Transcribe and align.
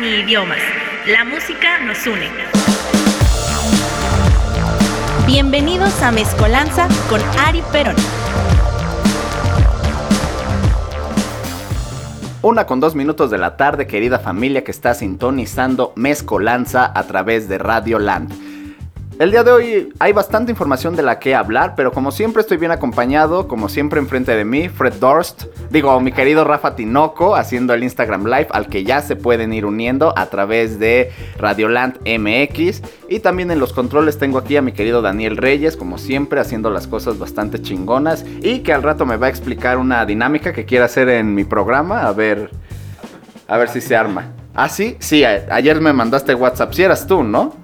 ni 0.00 0.20
idiomas. 0.20 0.58
La 1.06 1.24
música 1.24 1.78
nos 1.80 2.06
une. 2.06 2.26
Bienvenidos 5.26 6.00
a 6.02 6.10
Mezcolanza 6.10 6.88
con 7.10 7.20
Ari 7.38 7.62
Perón. 7.70 7.96
Una 12.40 12.64
con 12.64 12.80
dos 12.80 12.94
minutos 12.94 13.30
de 13.30 13.36
la 13.36 13.58
tarde, 13.58 13.86
querida 13.86 14.18
familia 14.18 14.64
que 14.64 14.70
está 14.70 14.94
sintonizando 14.94 15.92
Mezcolanza 15.96 16.90
a 16.94 17.02
través 17.02 17.48
de 17.48 17.58
Radio 17.58 17.98
Land. 17.98 18.49
El 19.20 19.32
día 19.32 19.44
de 19.44 19.52
hoy 19.52 19.92
hay 19.98 20.14
bastante 20.14 20.50
información 20.50 20.96
de 20.96 21.02
la 21.02 21.18
que 21.18 21.34
hablar, 21.34 21.74
pero 21.76 21.92
como 21.92 22.10
siempre 22.10 22.40
estoy 22.40 22.56
bien 22.56 22.72
acompañado, 22.72 23.48
como 23.48 23.68
siempre 23.68 24.00
enfrente 24.00 24.34
de 24.34 24.46
mí, 24.46 24.70
Fred 24.70 24.94
Dorst, 24.94 25.44
digo, 25.68 26.00
mi 26.00 26.10
querido 26.10 26.42
Rafa 26.42 26.74
Tinoco, 26.74 27.36
haciendo 27.36 27.74
el 27.74 27.84
Instagram 27.84 28.24
Live, 28.24 28.46
al 28.48 28.68
que 28.68 28.82
ya 28.82 29.02
se 29.02 29.16
pueden 29.16 29.52
ir 29.52 29.66
uniendo 29.66 30.14
a 30.16 30.24
través 30.30 30.78
de 30.78 31.12
Radioland 31.36 31.98
MX. 31.98 32.80
Y 33.10 33.20
también 33.20 33.50
en 33.50 33.58
los 33.58 33.74
controles 33.74 34.16
tengo 34.16 34.38
aquí 34.38 34.56
a 34.56 34.62
mi 34.62 34.72
querido 34.72 35.02
Daniel 35.02 35.36
Reyes, 35.36 35.76
como 35.76 35.98
siempre, 35.98 36.40
haciendo 36.40 36.70
las 36.70 36.86
cosas 36.86 37.18
bastante 37.18 37.60
chingonas. 37.60 38.24
Y 38.40 38.60
que 38.60 38.72
al 38.72 38.82
rato 38.82 39.04
me 39.04 39.18
va 39.18 39.26
a 39.26 39.30
explicar 39.30 39.76
una 39.76 40.06
dinámica 40.06 40.54
que 40.54 40.64
quiere 40.64 40.86
hacer 40.86 41.10
en 41.10 41.34
mi 41.34 41.44
programa, 41.44 42.06
a 42.06 42.12
ver, 42.14 42.48
a 43.46 43.58
ver 43.58 43.68
si 43.68 43.82
se 43.82 43.94
arma. 43.94 44.32
Ah, 44.54 44.70
sí, 44.70 44.96
sí, 44.98 45.26
ayer 45.26 45.78
me 45.78 45.92
mandaste 45.92 46.34
WhatsApp, 46.34 46.72
si 46.72 46.84
eras 46.84 47.06
tú, 47.06 47.22
¿no? 47.22 47.54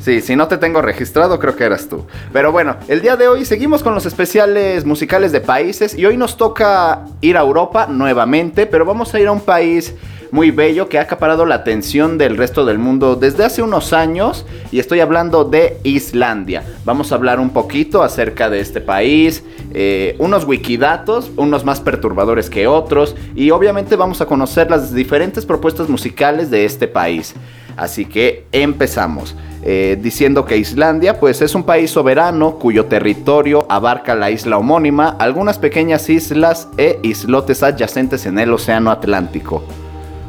Sí, 0.00 0.22
si 0.22 0.34
no 0.34 0.48
te 0.48 0.56
tengo 0.56 0.80
registrado, 0.80 1.38
creo 1.38 1.56
que 1.56 1.64
eras 1.64 1.86
tú. 1.86 2.06
Pero 2.32 2.52
bueno, 2.52 2.76
el 2.88 3.02
día 3.02 3.16
de 3.16 3.28
hoy 3.28 3.44
seguimos 3.44 3.82
con 3.82 3.94
los 3.94 4.06
especiales 4.06 4.86
musicales 4.86 5.30
de 5.30 5.42
países 5.42 5.94
y 5.94 6.06
hoy 6.06 6.16
nos 6.16 6.38
toca 6.38 7.04
ir 7.20 7.36
a 7.36 7.40
Europa 7.40 7.86
nuevamente, 7.86 8.64
pero 8.64 8.86
vamos 8.86 9.12
a 9.12 9.20
ir 9.20 9.26
a 9.26 9.32
un 9.32 9.42
país 9.42 9.94
muy 10.30 10.52
bello 10.52 10.88
que 10.88 10.98
ha 10.98 11.02
acaparado 11.02 11.44
la 11.44 11.56
atención 11.56 12.16
del 12.16 12.38
resto 12.38 12.64
del 12.64 12.78
mundo 12.78 13.16
desde 13.16 13.44
hace 13.44 13.60
unos 13.62 13.92
años 13.92 14.46
y 14.72 14.78
estoy 14.78 15.00
hablando 15.00 15.44
de 15.44 15.78
Islandia. 15.82 16.62
Vamos 16.86 17.12
a 17.12 17.16
hablar 17.16 17.38
un 17.38 17.50
poquito 17.50 18.02
acerca 18.02 18.48
de 18.48 18.60
este 18.60 18.80
país, 18.80 19.44
eh, 19.74 20.16
unos 20.18 20.46
wikidatos, 20.46 21.30
unos 21.36 21.64
más 21.64 21.80
perturbadores 21.80 22.48
que 22.48 22.66
otros 22.66 23.16
y 23.34 23.50
obviamente 23.50 23.96
vamos 23.96 24.22
a 24.22 24.26
conocer 24.26 24.70
las 24.70 24.94
diferentes 24.94 25.44
propuestas 25.44 25.90
musicales 25.90 26.50
de 26.50 26.64
este 26.64 26.88
país. 26.88 27.34
Así 27.76 28.06
que 28.06 28.46
empezamos. 28.52 29.34
Eh, 29.62 29.98
diciendo 30.00 30.46
que 30.46 30.56
Islandia 30.56 31.20
pues 31.20 31.42
es 31.42 31.54
un 31.54 31.64
país 31.64 31.90
soberano 31.90 32.52
cuyo 32.58 32.86
territorio 32.86 33.66
abarca 33.68 34.14
la 34.14 34.30
isla 34.30 34.56
homónima, 34.56 35.10
algunas 35.18 35.58
pequeñas 35.58 36.08
islas 36.08 36.68
e 36.78 36.98
islotes 37.02 37.62
adyacentes 37.62 38.24
en 38.24 38.38
el 38.38 38.54
Océano 38.54 38.90
Atlántico. 38.90 39.62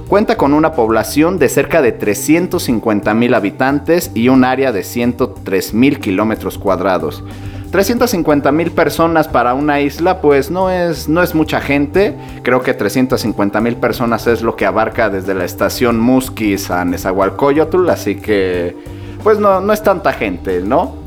Cuenta 0.10 0.36
con 0.36 0.54
una 0.54 0.74
población 0.74 1.40
de 1.40 1.48
cerca 1.48 1.82
de 1.82 1.94
350 1.94 3.14
mil 3.14 3.34
habitantes 3.34 4.12
y 4.14 4.28
un 4.28 4.44
área 4.44 4.74
de 4.74 4.84
103 4.84 5.74
mil 5.74 6.00
kilómetros 6.02 6.58
cuadrados. 6.58 7.24
350 7.72 8.52
mil 8.52 8.72
personas 8.72 9.30
para 9.30 9.54
una 9.54 9.80
isla, 9.80 10.20
pues 10.20 10.52
no 10.52 10.70
es, 10.70 11.08
no 11.08 11.24
es 11.24 11.34
mucha 11.34 11.62
gente. 11.62 12.14
Creo 12.44 12.62
que 12.62 12.74
350 12.74 13.62
mil 13.62 13.78
personas 13.78 14.28
es 14.28 14.42
lo 14.42 14.58
que 14.58 14.66
abarca 14.66 15.10
desde 15.10 15.34
la 15.34 15.46
estación 15.46 15.98
Musquis 16.02 16.70
a 16.70 16.84
Nezahualcóyotl, 16.84 17.90
así 17.90 18.16
que 18.16 18.76
pues 19.24 19.40
no, 19.40 19.62
no 19.62 19.74
es 19.74 19.84
tanta 19.84 20.14
gente, 20.14 20.62
¿no? 20.62 21.02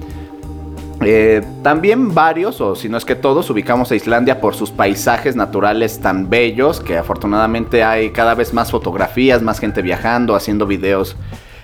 Eh, 1.02 1.42
también 1.62 2.14
varios, 2.14 2.60
o 2.60 2.74
si 2.74 2.88
no 2.88 2.96
es 2.96 3.04
que 3.04 3.14
todos, 3.14 3.50
ubicamos 3.50 3.90
a 3.90 3.94
Islandia 3.94 4.40
por 4.40 4.54
sus 4.54 4.70
paisajes 4.70 5.36
naturales 5.36 6.00
tan 6.00 6.30
bellos 6.30 6.80
que 6.80 6.96
afortunadamente 6.96 7.82
hay 7.82 8.10
cada 8.10 8.34
vez 8.34 8.54
más 8.54 8.70
fotografías, 8.70 9.42
más 9.42 9.58
gente 9.58 9.82
viajando, 9.82 10.34
haciendo 10.34 10.66
videos 10.66 11.16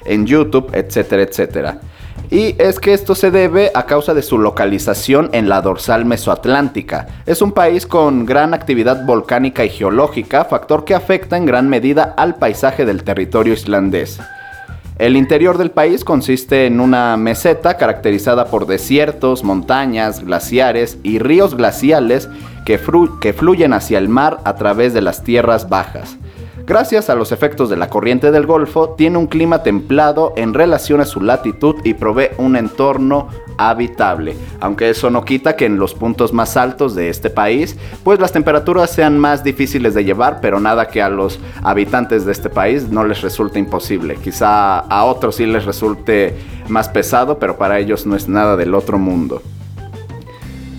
en 0.05 0.27
YouTube, 0.27 0.71
etcétera, 0.75 1.23
etcétera. 1.23 1.79
Y 2.31 2.55
es 2.59 2.79
que 2.79 2.93
esto 2.93 3.15
se 3.15 3.31
debe 3.31 3.71
a 3.75 3.87
causa 3.87 4.15
de 4.15 4.23
su 4.23 4.39
localización 4.39 5.31
en 5.33 5.49
la 5.49 5.63
dorsal 5.63 6.05
mesoatlántica. 6.05 7.07
Es 7.27 7.41
un 7.43 7.53
país 7.53 7.87
con 7.87 8.27
gran 8.27 8.53
actividad 8.55 9.05
volcánica 9.05 9.65
y 9.65 9.71
geológica, 9.71 10.45
factor 10.45 10.85
que 10.85 10.95
afecta 10.95 11.37
en 11.37 11.47
gran 11.47 11.69
medida 11.69 12.15
al 12.17 12.37
paisaje 12.37 12.85
del 12.85 13.05
territorio 13.05 13.55
islandés. 13.55 14.21
El 15.01 15.17
interior 15.17 15.57
del 15.57 15.71
país 15.71 16.05
consiste 16.05 16.67
en 16.67 16.79
una 16.79 17.17
meseta 17.17 17.79
caracterizada 17.79 18.49
por 18.49 18.67
desiertos, 18.67 19.45
montañas, 19.45 20.23
glaciares 20.23 20.99
y 21.03 21.19
ríos 21.19 21.55
glaciales 21.55 22.29
que, 22.67 22.77
fluyen 22.77 23.73
hacia 23.73 23.97
el 23.97 24.11
mar 24.11 24.41
a 24.45 24.57
través 24.57 24.93
de 24.93 25.01
las 25.01 25.25
tierras 25.25 25.71
bajas. 25.71 26.19
Gracias 26.67 27.09
a 27.09 27.15
los 27.15 27.33
efectos 27.33 27.71
de 27.71 27.79
la 27.79 27.89
corriente 27.89 28.31
del 28.31 28.45
Golfo, 28.45 28.91
tiene 28.91 29.17
un 29.17 29.27
clima 29.27 29.63
templado 29.63 30.35
en 30.37 30.53
relación 30.53 31.01
a 31.01 31.07
su 31.07 31.23
latitud 31.23 31.77
y 31.83 31.95
provee 31.95 32.29
un 32.37 32.55
entorno 32.55 33.29
habitable, 33.69 34.37
aunque 34.61 34.89
eso 34.89 35.11
no 35.11 35.25
quita 35.25 35.57
que 35.57 35.67
en 35.67 35.79
los 35.79 35.95
puntos 35.95 36.33
más 36.33 36.57
altos 36.57 36.95
de 36.95 37.11
este 37.11 37.29
país, 37.29 37.77
pues 38.03 38.19
las 38.19 38.33
temperaturas 38.33 38.91
sean 38.91 39.19
más 39.19 39.45
difíciles 39.45 39.95
de 39.95 40.05
llevar, 40.05 40.41
pero 40.41 40.61
nada 40.61 40.89
que 40.89 41.03
a 41.03 41.11
los 41.11 41.39
habitantes 41.63 42.25
de 42.25 42.33
este 42.33 42.49
país 42.49 42.89
no 42.89 43.05
les 43.05 43.21
resulte 43.21 43.59
imposible. 43.59 44.17
Quizá 44.17 44.79
a 44.79 45.05
otros 45.05 45.37
sí 45.37 45.47
les 45.47 45.65
resulte 45.65 46.35
más 46.69 46.89
pesado, 46.89 47.39
pero 47.39 47.59
para 47.59 47.79
ellos 47.79 48.07
no 48.07 48.17
es 48.17 48.29
nada 48.29 48.57
del 48.57 48.75
otro 48.75 48.99
mundo. 48.99 49.43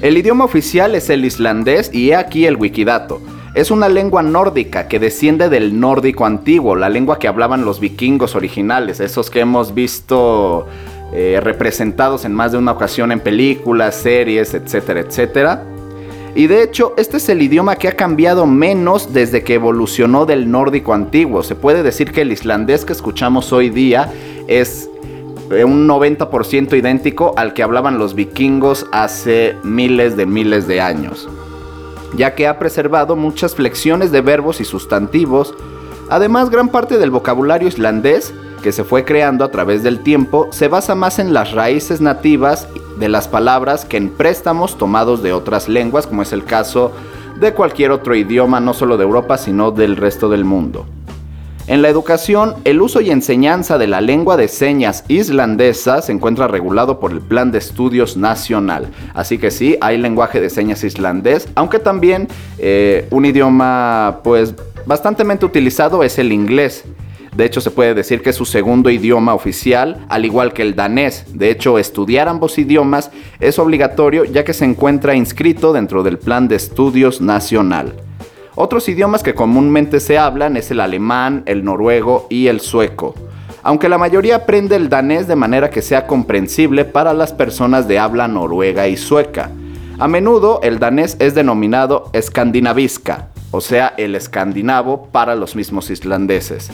El 0.01 0.17
idioma 0.17 0.45
oficial 0.45 0.95
es 0.95 1.11
el 1.11 1.25
islandés 1.25 1.93
y 1.93 2.09
he 2.09 2.15
aquí 2.15 2.47
el 2.47 2.55
wikidato. 2.55 3.21
Es 3.53 3.69
una 3.69 3.89
lengua 3.89 4.23
nórdica 4.23 4.87
que 4.87 4.97
desciende 4.97 5.49
del 5.49 5.79
nórdico 5.79 6.25
antiguo, 6.25 6.75
la 6.75 6.89
lengua 6.89 7.19
que 7.19 7.27
hablaban 7.27 7.65
los 7.65 7.81
vikingos 7.81 8.33
originales, 8.33 9.01
esos 9.01 9.29
que 9.29 9.41
hemos 9.41 9.73
visto 9.73 10.65
eh, 11.13 11.39
representados 11.41 12.25
en 12.25 12.33
más 12.33 12.51
de 12.51 12.57
una 12.57 12.71
ocasión 12.71 13.11
en 13.11 13.19
películas, 13.19 13.95
series, 13.95 14.53
etcétera, 14.53 15.01
etcétera. 15.01 15.63
Y 16.33 16.47
de 16.47 16.63
hecho, 16.63 16.93
este 16.97 17.17
es 17.17 17.27
el 17.27 17.41
idioma 17.41 17.75
que 17.75 17.89
ha 17.89 17.95
cambiado 17.97 18.45
menos 18.45 19.13
desde 19.13 19.43
que 19.43 19.55
evolucionó 19.55 20.25
del 20.25 20.49
nórdico 20.49 20.93
antiguo. 20.93 21.43
Se 21.43 21.55
puede 21.55 21.83
decir 21.83 22.11
que 22.11 22.21
el 22.21 22.31
islandés 22.31 22.85
que 22.85 22.93
escuchamos 22.93 23.51
hoy 23.51 23.69
día 23.69 24.11
es 24.47 24.89
eh, 25.51 25.65
un 25.65 25.87
90% 25.87 26.77
idéntico 26.77 27.33
al 27.35 27.53
que 27.53 27.63
hablaban 27.63 27.97
los 27.97 28.15
vikingos 28.15 28.85
hace 28.93 29.55
miles 29.63 30.15
de 30.15 30.25
miles 30.25 30.67
de 30.67 30.79
años 30.79 31.27
ya 32.15 32.35
que 32.35 32.47
ha 32.47 32.59
preservado 32.59 33.15
muchas 33.15 33.55
flexiones 33.55 34.11
de 34.11 34.21
verbos 34.21 34.61
y 34.61 34.65
sustantivos. 34.65 35.53
Además, 36.09 36.49
gran 36.49 36.69
parte 36.69 36.97
del 36.97 37.11
vocabulario 37.11 37.67
islandés, 37.67 38.33
que 38.61 38.71
se 38.71 38.83
fue 38.83 39.03
creando 39.03 39.43
a 39.43 39.51
través 39.51 39.83
del 39.83 39.99
tiempo, 39.99 40.47
se 40.51 40.67
basa 40.67 40.95
más 40.95 41.19
en 41.19 41.33
las 41.33 41.51
raíces 41.51 41.99
nativas 41.99 42.67
de 42.99 43.09
las 43.09 43.27
palabras 43.27 43.85
que 43.85 43.97
en 43.97 44.09
préstamos 44.09 44.77
tomados 44.77 45.23
de 45.23 45.33
otras 45.33 45.67
lenguas, 45.67 46.07
como 46.07 46.21
es 46.21 46.31
el 46.31 46.45
caso 46.45 46.91
de 47.39 47.53
cualquier 47.53 47.91
otro 47.91 48.15
idioma, 48.15 48.59
no 48.59 48.73
solo 48.73 48.97
de 48.97 49.03
Europa, 49.03 49.37
sino 49.37 49.71
del 49.71 49.97
resto 49.97 50.29
del 50.29 50.45
mundo. 50.45 50.85
En 51.67 51.81
la 51.81 51.89
educación, 51.89 52.55
el 52.65 52.81
uso 52.81 53.01
y 53.01 53.11
enseñanza 53.11 53.77
de 53.77 53.87
la 53.87 54.01
lengua 54.01 54.35
de 54.35 54.47
señas 54.47 55.05
islandesa 55.07 56.01
se 56.01 56.11
encuentra 56.11 56.47
regulado 56.47 56.99
por 56.99 57.11
el 57.11 57.21
Plan 57.21 57.51
de 57.51 57.59
Estudios 57.59 58.17
Nacional. 58.17 58.89
Así 59.13 59.37
que 59.37 59.51
sí, 59.51 59.77
hay 59.79 59.97
lenguaje 59.97 60.41
de 60.41 60.49
señas 60.49 60.83
islandés, 60.83 61.47
aunque 61.55 61.79
también 61.79 62.27
eh, 62.57 63.07
un 63.11 63.25
idioma 63.25 64.19
pues 64.23 64.55
bastante 64.85 65.23
utilizado 65.45 66.03
es 66.03 66.17
el 66.19 66.31
inglés. 66.31 66.83
De 67.35 67.45
hecho, 67.45 67.61
se 67.61 67.71
puede 67.71 67.93
decir 67.93 68.21
que 68.21 68.31
es 68.31 68.35
su 68.35 68.45
segundo 68.45 68.89
idioma 68.89 69.33
oficial, 69.33 70.05
al 70.09 70.25
igual 70.25 70.51
que 70.51 70.63
el 70.63 70.75
danés. 70.75 71.25
De 71.33 71.49
hecho, 71.49 71.79
estudiar 71.79 72.27
ambos 72.27 72.57
idiomas 72.57 73.09
es 73.39 73.57
obligatorio 73.57 74.25
ya 74.25 74.43
que 74.43 74.53
se 74.53 74.65
encuentra 74.65 75.15
inscrito 75.15 75.71
dentro 75.71 76.03
del 76.03 76.17
Plan 76.17 76.49
de 76.49 76.57
Estudios 76.57 77.21
Nacional. 77.21 77.93
Otros 78.55 78.89
idiomas 78.89 79.23
que 79.23 79.33
comúnmente 79.33 80.01
se 80.01 80.17
hablan 80.17 80.57
es 80.57 80.71
el 80.71 80.81
alemán, 80.81 81.43
el 81.45 81.63
noruego 81.63 82.27
y 82.29 82.47
el 82.47 82.59
sueco, 82.59 83.15
aunque 83.63 83.87
la 83.87 83.97
mayoría 83.97 84.35
aprende 84.35 84.75
el 84.75 84.89
danés 84.89 85.25
de 85.27 85.37
manera 85.37 85.69
que 85.69 85.81
sea 85.81 86.05
comprensible 86.05 86.83
para 86.83 87.13
las 87.13 87.31
personas 87.31 87.87
de 87.87 87.97
habla 87.97 88.27
noruega 88.27 88.89
y 88.89 88.97
sueca. 88.97 89.51
A 89.99 90.07
menudo 90.09 90.59
el 90.63 90.79
danés 90.79 91.15
es 91.19 91.33
denominado 91.33 92.09
escandinavisca, 92.11 93.29
o 93.51 93.61
sea, 93.61 93.93
el 93.97 94.15
escandinavo 94.15 95.07
para 95.13 95.35
los 95.35 95.55
mismos 95.55 95.89
islandeses. 95.89 96.71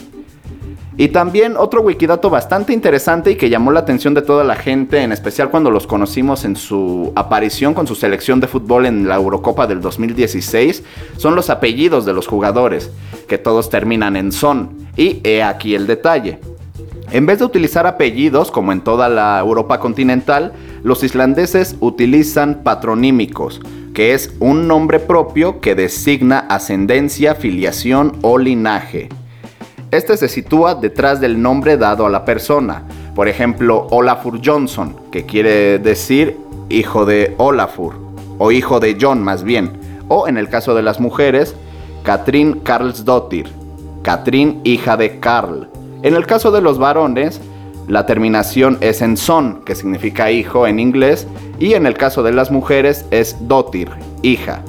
Y 1.00 1.08
también 1.08 1.56
otro 1.56 1.82
wikidato 1.82 2.28
bastante 2.28 2.72
interesante 2.72 3.30
y 3.30 3.36
que 3.36 3.48
llamó 3.48 3.70
la 3.70 3.78
atención 3.78 4.14
de 4.14 4.22
toda 4.22 4.42
la 4.42 4.56
gente, 4.56 5.00
en 5.00 5.12
especial 5.12 5.48
cuando 5.48 5.70
los 5.70 5.86
conocimos 5.86 6.44
en 6.44 6.56
su 6.56 7.12
aparición 7.14 7.72
con 7.72 7.86
su 7.86 7.94
selección 7.94 8.40
de 8.40 8.48
fútbol 8.48 8.84
en 8.84 9.06
la 9.06 9.14
Eurocopa 9.14 9.68
del 9.68 9.80
2016, 9.80 10.82
son 11.16 11.36
los 11.36 11.50
apellidos 11.50 12.04
de 12.04 12.14
los 12.14 12.26
jugadores, 12.26 12.90
que 13.28 13.38
todos 13.38 13.70
terminan 13.70 14.16
en 14.16 14.32
son. 14.32 14.88
Y 14.96 15.20
he 15.22 15.44
aquí 15.44 15.76
el 15.76 15.86
detalle. 15.86 16.40
En 17.12 17.26
vez 17.26 17.38
de 17.38 17.44
utilizar 17.44 17.86
apellidos 17.86 18.50
como 18.50 18.72
en 18.72 18.80
toda 18.80 19.08
la 19.08 19.38
Europa 19.38 19.78
continental, 19.78 20.52
los 20.82 21.04
islandeses 21.04 21.76
utilizan 21.78 22.64
patronímicos, 22.64 23.60
que 23.94 24.14
es 24.14 24.34
un 24.40 24.66
nombre 24.66 24.98
propio 24.98 25.60
que 25.60 25.76
designa 25.76 26.40
ascendencia, 26.40 27.36
filiación 27.36 28.16
o 28.22 28.36
linaje. 28.36 29.08
Este 29.90 30.18
se 30.18 30.28
sitúa 30.28 30.74
detrás 30.74 31.18
del 31.18 31.40
nombre 31.40 31.78
dado 31.78 32.04
a 32.04 32.10
la 32.10 32.26
persona. 32.26 32.82
Por 33.14 33.26
ejemplo, 33.26 33.86
Olafur 33.90 34.38
Johnson, 34.44 34.94
que 35.10 35.24
quiere 35.24 35.78
decir 35.78 36.36
hijo 36.68 37.06
de 37.06 37.34
Olafur, 37.38 37.94
o 38.36 38.52
hijo 38.52 38.80
de 38.80 38.98
John 39.00 39.22
más 39.22 39.44
bien. 39.44 39.80
O 40.08 40.28
en 40.28 40.36
el 40.36 40.50
caso 40.50 40.74
de 40.74 40.82
las 40.82 41.00
mujeres, 41.00 41.54
Katrin 42.02 42.60
Karlsdottir, 42.60 43.48
Katrin 44.02 44.60
hija 44.62 44.98
de 44.98 45.20
Karl. 45.20 45.70
En 46.02 46.14
el 46.14 46.26
caso 46.26 46.50
de 46.50 46.60
los 46.60 46.78
varones, 46.78 47.40
la 47.86 48.04
terminación 48.04 48.76
es 48.82 49.00
en 49.00 49.16
son, 49.16 49.62
que 49.64 49.74
significa 49.74 50.30
hijo 50.30 50.66
en 50.66 50.80
inglés, 50.80 51.26
y 51.58 51.72
en 51.72 51.86
el 51.86 51.94
caso 51.94 52.22
de 52.22 52.32
las 52.32 52.50
mujeres 52.50 53.06
es 53.10 53.36
dotir, 53.48 53.88
hija. 54.20 54.62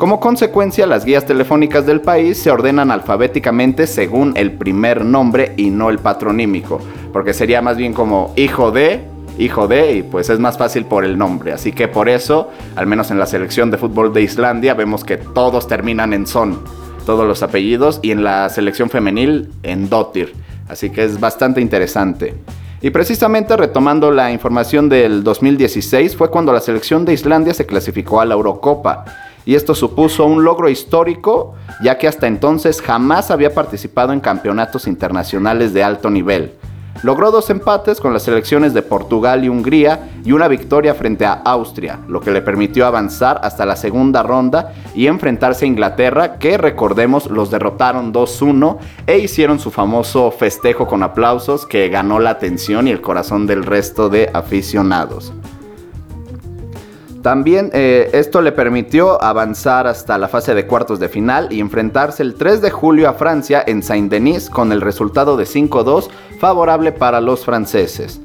Como 0.00 0.18
consecuencia, 0.18 0.86
las 0.86 1.04
guías 1.04 1.26
telefónicas 1.26 1.84
del 1.84 2.00
país 2.00 2.38
se 2.38 2.50
ordenan 2.50 2.90
alfabéticamente 2.90 3.86
según 3.86 4.34
el 4.34 4.52
primer 4.52 5.04
nombre 5.04 5.52
y 5.58 5.68
no 5.68 5.90
el 5.90 5.98
patronímico, 5.98 6.80
porque 7.12 7.34
sería 7.34 7.60
más 7.60 7.76
bien 7.76 7.92
como 7.92 8.32
hijo 8.34 8.70
de, 8.70 9.04
hijo 9.36 9.68
de, 9.68 9.96
y 9.96 10.02
pues 10.02 10.30
es 10.30 10.38
más 10.38 10.56
fácil 10.56 10.86
por 10.86 11.04
el 11.04 11.18
nombre. 11.18 11.52
Así 11.52 11.72
que 11.72 11.86
por 11.86 12.08
eso, 12.08 12.48
al 12.76 12.86
menos 12.86 13.10
en 13.10 13.18
la 13.18 13.26
selección 13.26 13.70
de 13.70 13.76
fútbol 13.76 14.14
de 14.14 14.22
Islandia, 14.22 14.72
vemos 14.72 15.04
que 15.04 15.18
todos 15.18 15.68
terminan 15.68 16.14
en 16.14 16.26
son, 16.26 16.64
todos 17.04 17.28
los 17.28 17.42
apellidos, 17.42 18.00
y 18.00 18.12
en 18.12 18.24
la 18.24 18.48
selección 18.48 18.88
femenil 18.88 19.50
en 19.62 19.90
dotir. 19.90 20.32
Así 20.66 20.88
que 20.88 21.04
es 21.04 21.20
bastante 21.20 21.60
interesante. 21.60 22.36
Y 22.80 22.88
precisamente 22.88 23.54
retomando 23.54 24.10
la 24.10 24.32
información 24.32 24.88
del 24.88 25.22
2016 25.22 26.16
fue 26.16 26.30
cuando 26.30 26.54
la 26.54 26.60
selección 26.60 27.04
de 27.04 27.12
Islandia 27.12 27.52
se 27.52 27.66
clasificó 27.66 28.22
a 28.22 28.24
la 28.24 28.32
Eurocopa 28.32 29.04
y 29.50 29.56
esto 29.56 29.74
supuso 29.74 30.26
un 30.26 30.44
logro 30.44 30.68
histórico, 30.68 31.56
ya 31.82 31.98
que 31.98 32.06
hasta 32.06 32.28
entonces 32.28 32.80
jamás 32.80 33.32
había 33.32 33.52
participado 33.52 34.12
en 34.12 34.20
campeonatos 34.20 34.86
internacionales 34.86 35.74
de 35.74 35.82
alto 35.82 36.08
nivel. 36.08 36.52
Logró 37.02 37.32
dos 37.32 37.50
empates 37.50 37.98
con 37.98 38.12
las 38.12 38.22
selecciones 38.22 38.74
de 38.74 38.82
Portugal 38.82 39.44
y 39.44 39.48
Hungría 39.48 40.08
y 40.24 40.30
una 40.30 40.46
victoria 40.46 40.94
frente 40.94 41.26
a 41.26 41.32
Austria, 41.32 41.98
lo 42.06 42.20
que 42.20 42.30
le 42.30 42.42
permitió 42.42 42.86
avanzar 42.86 43.40
hasta 43.42 43.66
la 43.66 43.74
segunda 43.74 44.22
ronda 44.22 44.72
y 44.94 45.08
enfrentarse 45.08 45.64
a 45.64 45.68
Inglaterra, 45.68 46.38
que 46.38 46.56
recordemos 46.56 47.28
los 47.28 47.50
derrotaron 47.50 48.12
2-1 48.14 48.78
e 49.08 49.18
hicieron 49.18 49.58
su 49.58 49.72
famoso 49.72 50.30
festejo 50.30 50.86
con 50.86 51.02
aplausos 51.02 51.66
que 51.66 51.88
ganó 51.88 52.20
la 52.20 52.30
atención 52.30 52.86
y 52.86 52.92
el 52.92 53.00
corazón 53.00 53.48
del 53.48 53.64
resto 53.64 54.10
de 54.10 54.30
aficionados. 54.32 55.32
También 57.22 57.70
eh, 57.74 58.08
esto 58.14 58.40
le 58.40 58.50
permitió 58.50 59.22
avanzar 59.22 59.86
hasta 59.86 60.16
la 60.16 60.28
fase 60.28 60.54
de 60.54 60.66
cuartos 60.66 60.98
de 61.00 61.10
final 61.10 61.48
y 61.52 61.60
enfrentarse 61.60 62.22
el 62.22 62.34
3 62.34 62.62
de 62.62 62.70
julio 62.70 63.10
a 63.10 63.12
Francia 63.12 63.62
en 63.66 63.82
Saint-Denis 63.82 64.48
con 64.48 64.72
el 64.72 64.80
resultado 64.80 65.36
de 65.36 65.44
5-2 65.44 66.08
favorable 66.38 66.92
para 66.92 67.20
los 67.20 67.44
franceses. 67.44 68.20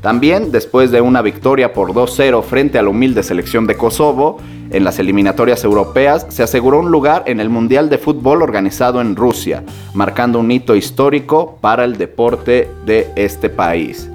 También, 0.00 0.52
después 0.52 0.92
de 0.92 1.00
una 1.00 1.22
victoria 1.22 1.72
por 1.72 1.92
2-0 1.92 2.44
frente 2.44 2.78
a 2.78 2.82
la 2.82 2.90
humilde 2.90 3.24
selección 3.24 3.66
de 3.66 3.76
Kosovo, 3.76 4.38
en 4.70 4.84
las 4.84 5.00
eliminatorias 5.00 5.64
europeas 5.64 6.26
se 6.28 6.44
aseguró 6.44 6.78
un 6.78 6.92
lugar 6.92 7.24
en 7.26 7.40
el 7.40 7.48
Mundial 7.48 7.90
de 7.90 7.98
Fútbol 7.98 8.42
organizado 8.42 9.00
en 9.00 9.16
Rusia, 9.16 9.64
marcando 9.94 10.38
un 10.38 10.50
hito 10.52 10.76
histórico 10.76 11.58
para 11.60 11.84
el 11.84 11.96
deporte 11.96 12.70
de 12.86 13.10
este 13.16 13.48
país. 13.48 14.08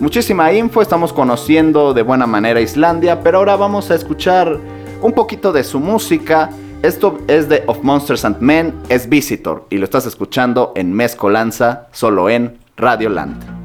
Muchísima 0.00 0.50
info, 0.54 0.80
estamos 0.80 1.12
conociendo 1.12 1.92
de 1.92 2.00
buena 2.00 2.26
manera 2.26 2.62
Islandia, 2.62 3.20
pero 3.22 3.36
ahora 3.36 3.54
vamos 3.56 3.90
a 3.90 3.94
escuchar 3.94 4.58
un 5.02 5.12
poquito 5.12 5.52
de 5.52 5.62
su 5.62 5.78
música. 5.78 6.48
Esto 6.82 7.18
es 7.28 7.50
de 7.50 7.64
Of 7.66 7.82
Monsters 7.82 8.24
and 8.24 8.40
Men, 8.40 8.72
es 8.88 9.10
Visitor, 9.10 9.66
y 9.68 9.76
lo 9.76 9.84
estás 9.84 10.06
escuchando 10.06 10.72
en 10.74 10.94
Mezcolanza, 10.94 11.86
solo 11.92 12.30
en 12.30 12.58
Radio 12.78 13.10
Land. 13.10 13.59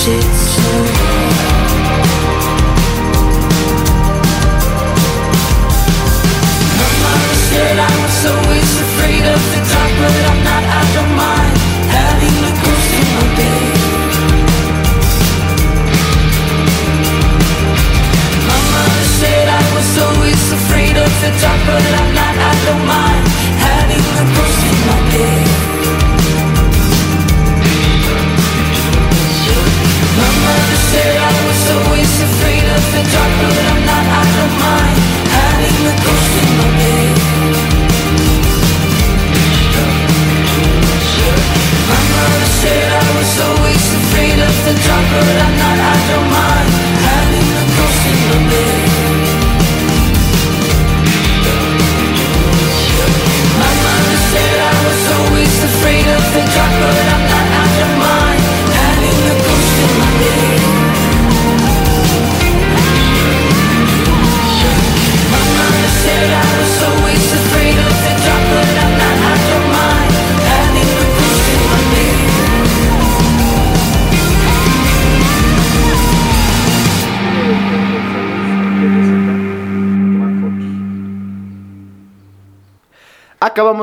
sheets 0.00 0.39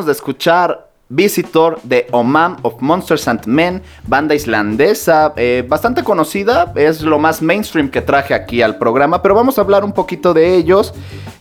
de 0.08 0.14
escuchar 0.14 0.88
Visitor 1.10 1.80
de 1.84 2.08
Oman 2.12 2.58
of 2.64 2.82
Monsters 2.82 3.28
and 3.28 3.46
Men, 3.46 3.82
banda 4.08 4.36
islandesa, 4.36 5.34
eh, 5.38 5.64
bastante 5.68 6.04
conocida, 6.04 6.74
es 6.76 7.02
lo 7.02 7.18
más 7.18 7.42
mainstream 7.42 7.90
que 7.90 8.02
traje 8.02 8.34
aquí 8.34 8.62
al 8.62 8.78
programa, 8.78 9.22
pero 9.22 9.36
vamos 9.36 9.58
a 9.58 9.62
hablar 9.62 9.86
un 9.86 9.94
poquito 9.94 10.34
de 10.34 10.56
ellos. 10.56 10.94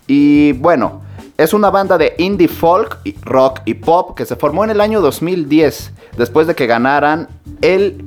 Y 0.07 0.53
bueno, 0.53 1.03
es 1.37 1.53
una 1.53 1.71
banda 1.71 1.99
de 1.99 2.15
indie 2.19 2.49
folk, 2.49 3.01
rock 3.23 3.61
y 3.65 3.75
pop 3.75 4.17
que 4.17 4.25
se 4.25 4.37
formó 4.37 4.63
en 4.63 4.71
el 4.71 4.81
año 4.81 5.01
2010, 5.01 5.93
después 6.17 6.47
de 6.47 6.55
que 6.55 6.67
ganaran 6.67 7.29
el 7.61 8.05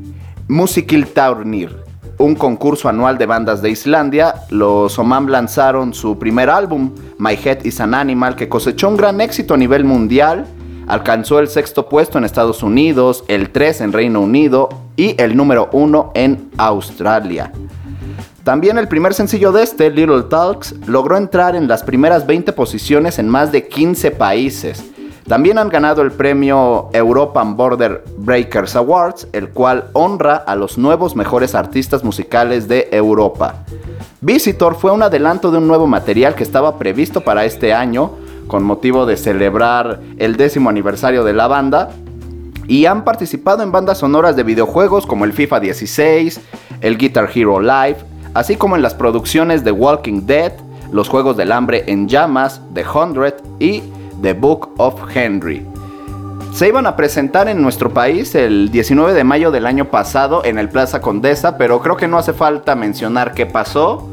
Taurnir, 1.14 1.76
un 2.20 2.36
concurso 2.36 2.88
anual 2.88 3.18
de 3.18 3.26
bandas 3.26 3.62
de 3.64 3.72
Islandia. 3.72 4.36
Los 4.52 5.00
Oman 5.00 5.32
lanzaron 5.32 5.94
su 5.94 6.20
primer 6.20 6.50
álbum, 6.50 6.94
My 7.18 7.34
Head 7.34 7.66
is 7.66 7.82
an 7.82 7.96
Animal, 7.96 8.36
que 8.36 8.48
cosechó 8.48 8.88
un 8.88 8.98
gran 8.98 9.20
éxito 9.20 9.56
a 9.56 9.58
nivel 9.58 9.84
mundial 9.84 10.46
Alcanzó 10.90 11.38
el 11.38 11.48
sexto 11.48 11.88
puesto 11.88 12.18
en 12.18 12.24
Estados 12.24 12.64
Unidos, 12.64 13.24
el 13.28 13.52
3 13.52 13.82
en 13.82 13.94
Reino 13.94 14.22
Unido 14.22 14.70
y 14.96 15.14
el 15.22 15.38
número 15.38 15.70
1 15.72 16.14
en 16.16 16.50
Australia. 16.58 17.52
También 18.44 18.80
el 18.80 18.88
primer 18.88 19.14
sencillo 19.14 19.52
de 19.52 19.62
este, 19.62 19.92
Little 19.92 20.24
Talks, 20.24 20.74
logró 20.88 21.16
entrar 21.16 21.56
en 21.56 21.68
las 21.68 21.84
primeras 21.84 22.26
20 22.26 22.54
posiciones 22.54 23.20
en 23.20 23.30
más 23.30 23.52
de 23.52 23.68
15 23.68 24.10
países. 24.10 24.84
También 25.30 25.60
han 25.60 25.70
ganado 25.70 26.02
el 26.02 26.12
premio 26.12 26.90
European 26.92 27.56
Border 27.56 28.04
Breakers 28.18 28.76
Awards, 28.76 29.28
el 29.32 29.50
cual 29.50 29.92
honra 29.94 30.38
a 30.38 30.56
los 30.56 30.80
nuevos 30.80 31.16
mejores 31.16 31.54
artistas 31.54 32.04
musicales 32.04 32.68
de 32.68 32.90
Europa. 32.92 33.64
Visitor 34.22 34.74
fue 34.74 34.92
un 34.92 35.04
adelanto 35.04 35.52
de 35.52 35.60
un 35.60 35.68
nuevo 35.68 35.86
material 35.86 36.34
que 36.34 36.42
estaba 36.42 36.80
previsto 36.80 37.22
para 37.22 37.46
este 37.46 37.76
año, 37.76 38.10
con 38.48 38.64
motivo 38.64 39.06
de 39.06 39.18
celebrar 39.18 40.00
el 40.18 40.36
décimo 40.36 40.72
aniversario 40.72 41.24
de 41.24 41.34
la 41.34 41.48
banda. 41.48 41.92
Y 42.68 42.88
han 42.88 43.04
participado 43.04 43.62
en 43.62 43.72
bandas 43.72 44.00
sonoras 44.00 44.36
de 44.36 44.42
videojuegos 44.42 45.06
como 45.06 45.26
el 45.26 45.34
FIFA 45.34 45.60
16, 45.60 46.42
el 46.82 46.98
Guitar 46.98 47.30
Hero 47.32 47.60
Live, 47.60 47.98
así 48.34 48.56
como 48.56 48.76
en 48.76 48.82
las 48.82 48.96
producciones 48.96 49.64
de 49.64 49.74
Walking 49.74 50.26
Dead, 50.26 50.54
Los 50.92 51.08
Juegos 51.08 51.38
del 51.38 51.52
Hambre 51.52 51.84
en 51.86 52.08
Llamas, 52.08 52.62
The 52.74 52.84
Hundred 52.84 53.36
y 53.60 53.84
The 54.22 54.34
Book 54.34 54.72
of 54.78 54.96
Henry. 55.16 55.66
Se 56.54 56.68
iban 56.68 56.88
a 56.88 56.96
presentar 56.96 57.48
en 57.48 57.62
nuestro 57.62 57.92
país 57.92 58.34
el 58.36 58.72
19 58.72 59.14
de 59.14 59.24
mayo 59.24 59.52
del 59.52 59.66
año 59.66 59.86
pasado 59.86 60.44
en 60.44 60.58
el 60.58 60.68
Plaza 60.68 61.00
Condesa, 61.00 61.58
pero 61.58 61.80
creo 61.80 61.96
que 61.96 62.08
no 62.08 62.18
hace 62.18 62.34
falta 62.34 62.76
mencionar 62.76 63.34
qué 63.34 63.46
pasó. 63.46 64.10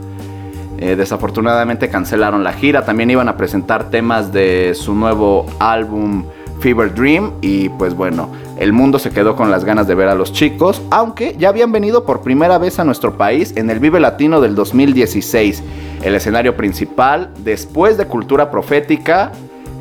Eh, 0.78 0.94
desafortunadamente 0.94 1.88
cancelaron 1.88 2.44
la 2.44 2.52
gira. 2.52 2.84
También 2.84 3.10
iban 3.10 3.28
a 3.28 3.36
presentar 3.36 3.90
temas 3.90 4.32
de 4.32 4.74
su 4.74 4.94
nuevo 4.94 5.46
álbum 5.58 6.24
Fever 6.60 6.94
Dream. 6.94 7.32
Y 7.40 7.70
pues 7.70 7.94
bueno, 7.94 8.30
el 8.58 8.72
mundo 8.72 8.98
se 8.98 9.10
quedó 9.10 9.34
con 9.34 9.50
las 9.50 9.64
ganas 9.64 9.86
de 9.86 9.94
ver 9.94 10.08
a 10.08 10.14
los 10.14 10.32
chicos. 10.32 10.82
Aunque 10.90 11.34
ya 11.38 11.48
habían 11.48 11.72
venido 11.72 12.04
por 12.04 12.20
primera 12.20 12.58
vez 12.58 12.78
a 12.78 12.84
nuestro 12.84 13.16
país 13.16 13.54
en 13.56 13.70
el 13.70 13.80
Vive 13.80 13.98
Latino 13.98 14.40
del 14.40 14.54
2016. 14.54 15.62
El 16.02 16.14
escenario 16.14 16.54
principal, 16.56 17.30
después 17.38 17.96
de 17.96 18.06
Cultura 18.06 18.50
Profética, 18.50 19.32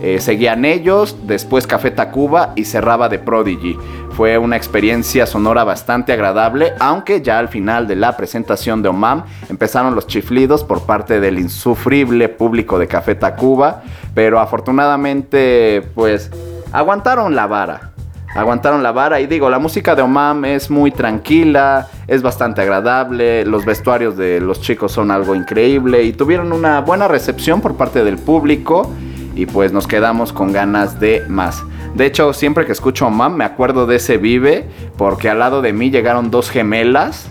eh, 0.02 0.20
seguían 0.20 0.66
ellos, 0.66 1.18
después 1.24 1.68
Café 1.68 1.90
Tacuba 1.90 2.52
y 2.56 2.66
cerraba 2.66 3.10
de 3.10 3.20
Prodigy. 3.20 3.78
Fue 4.12 4.38
una 4.38 4.56
experiencia 4.56 5.26
sonora 5.26 5.64
bastante 5.64 6.14
agradable, 6.14 6.74
aunque 6.80 7.22
ya 7.22 7.40
al 7.40 7.48
final 7.48 7.88
de 7.88 7.96
la 7.96 8.16
presentación 8.16 8.82
de 8.82 8.90
Omam 8.90 9.24
empezaron 9.50 9.96
los 9.96 10.08
chiflidos 10.08 10.64
por 10.64 10.86
parte 10.86 11.20
del 11.20 11.40
insufrible 11.40 12.30
público 12.30 12.78
de 12.78 12.88
Café 12.88 13.16
Tacuba, 13.16 13.84
pero 14.14 14.40
afortunadamente 14.40 15.82
pues 15.96 16.30
aguantaron 16.72 17.36
la 17.36 17.48
vara. 17.48 17.92
Aguantaron 18.36 18.84
la 18.84 18.92
vara 18.92 19.22
y 19.22 19.28
digo, 19.28 19.50
la 19.50 19.60
música 19.60 19.96
de 19.96 20.02
Omam 20.02 20.44
es 20.44 20.70
muy 20.70 20.92
tranquila, 20.92 21.88
es 22.06 22.22
bastante 22.22 22.62
agradable, 22.62 23.46
los 23.46 23.64
vestuarios 23.64 24.18
de 24.18 24.42
los 24.42 24.60
chicos 24.60 24.92
son 24.92 25.10
algo 25.10 25.36
increíble 25.36 26.04
y 26.04 26.12
tuvieron 26.12 26.52
una 26.52 26.82
buena 26.82 27.08
recepción 27.08 27.62
por 27.62 27.78
parte 27.78 28.04
del 28.04 28.18
público 28.18 28.92
y 29.36 29.46
pues 29.46 29.72
nos 29.72 29.86
quedamos 29.88 30.34
con 30.34 30.52
ganas 30.52 31.00
de 31.00 31.24
más. 31.28 31.64
De 31.94 32.06
hecho, 32.06 32.34
siempre 32.34 32.66
que 32.66 32.72
escucho 32.72 33.06
a 33.06 33.10
Mam 33.10 33.36
me 33.36 33.44
acuerdo 33.44 33.86
de 33.86 33.98
ese 33.98 34.18
Vive 34.18 34.66
porque 34.98 35.30
al 35.30 35.40
lado 35.40 35.62
de 35.62 35.74
mí 35.74 35.92
llegaron 35.92 36.32
dos 36.32 36.50
gemelas, 36.50 37.30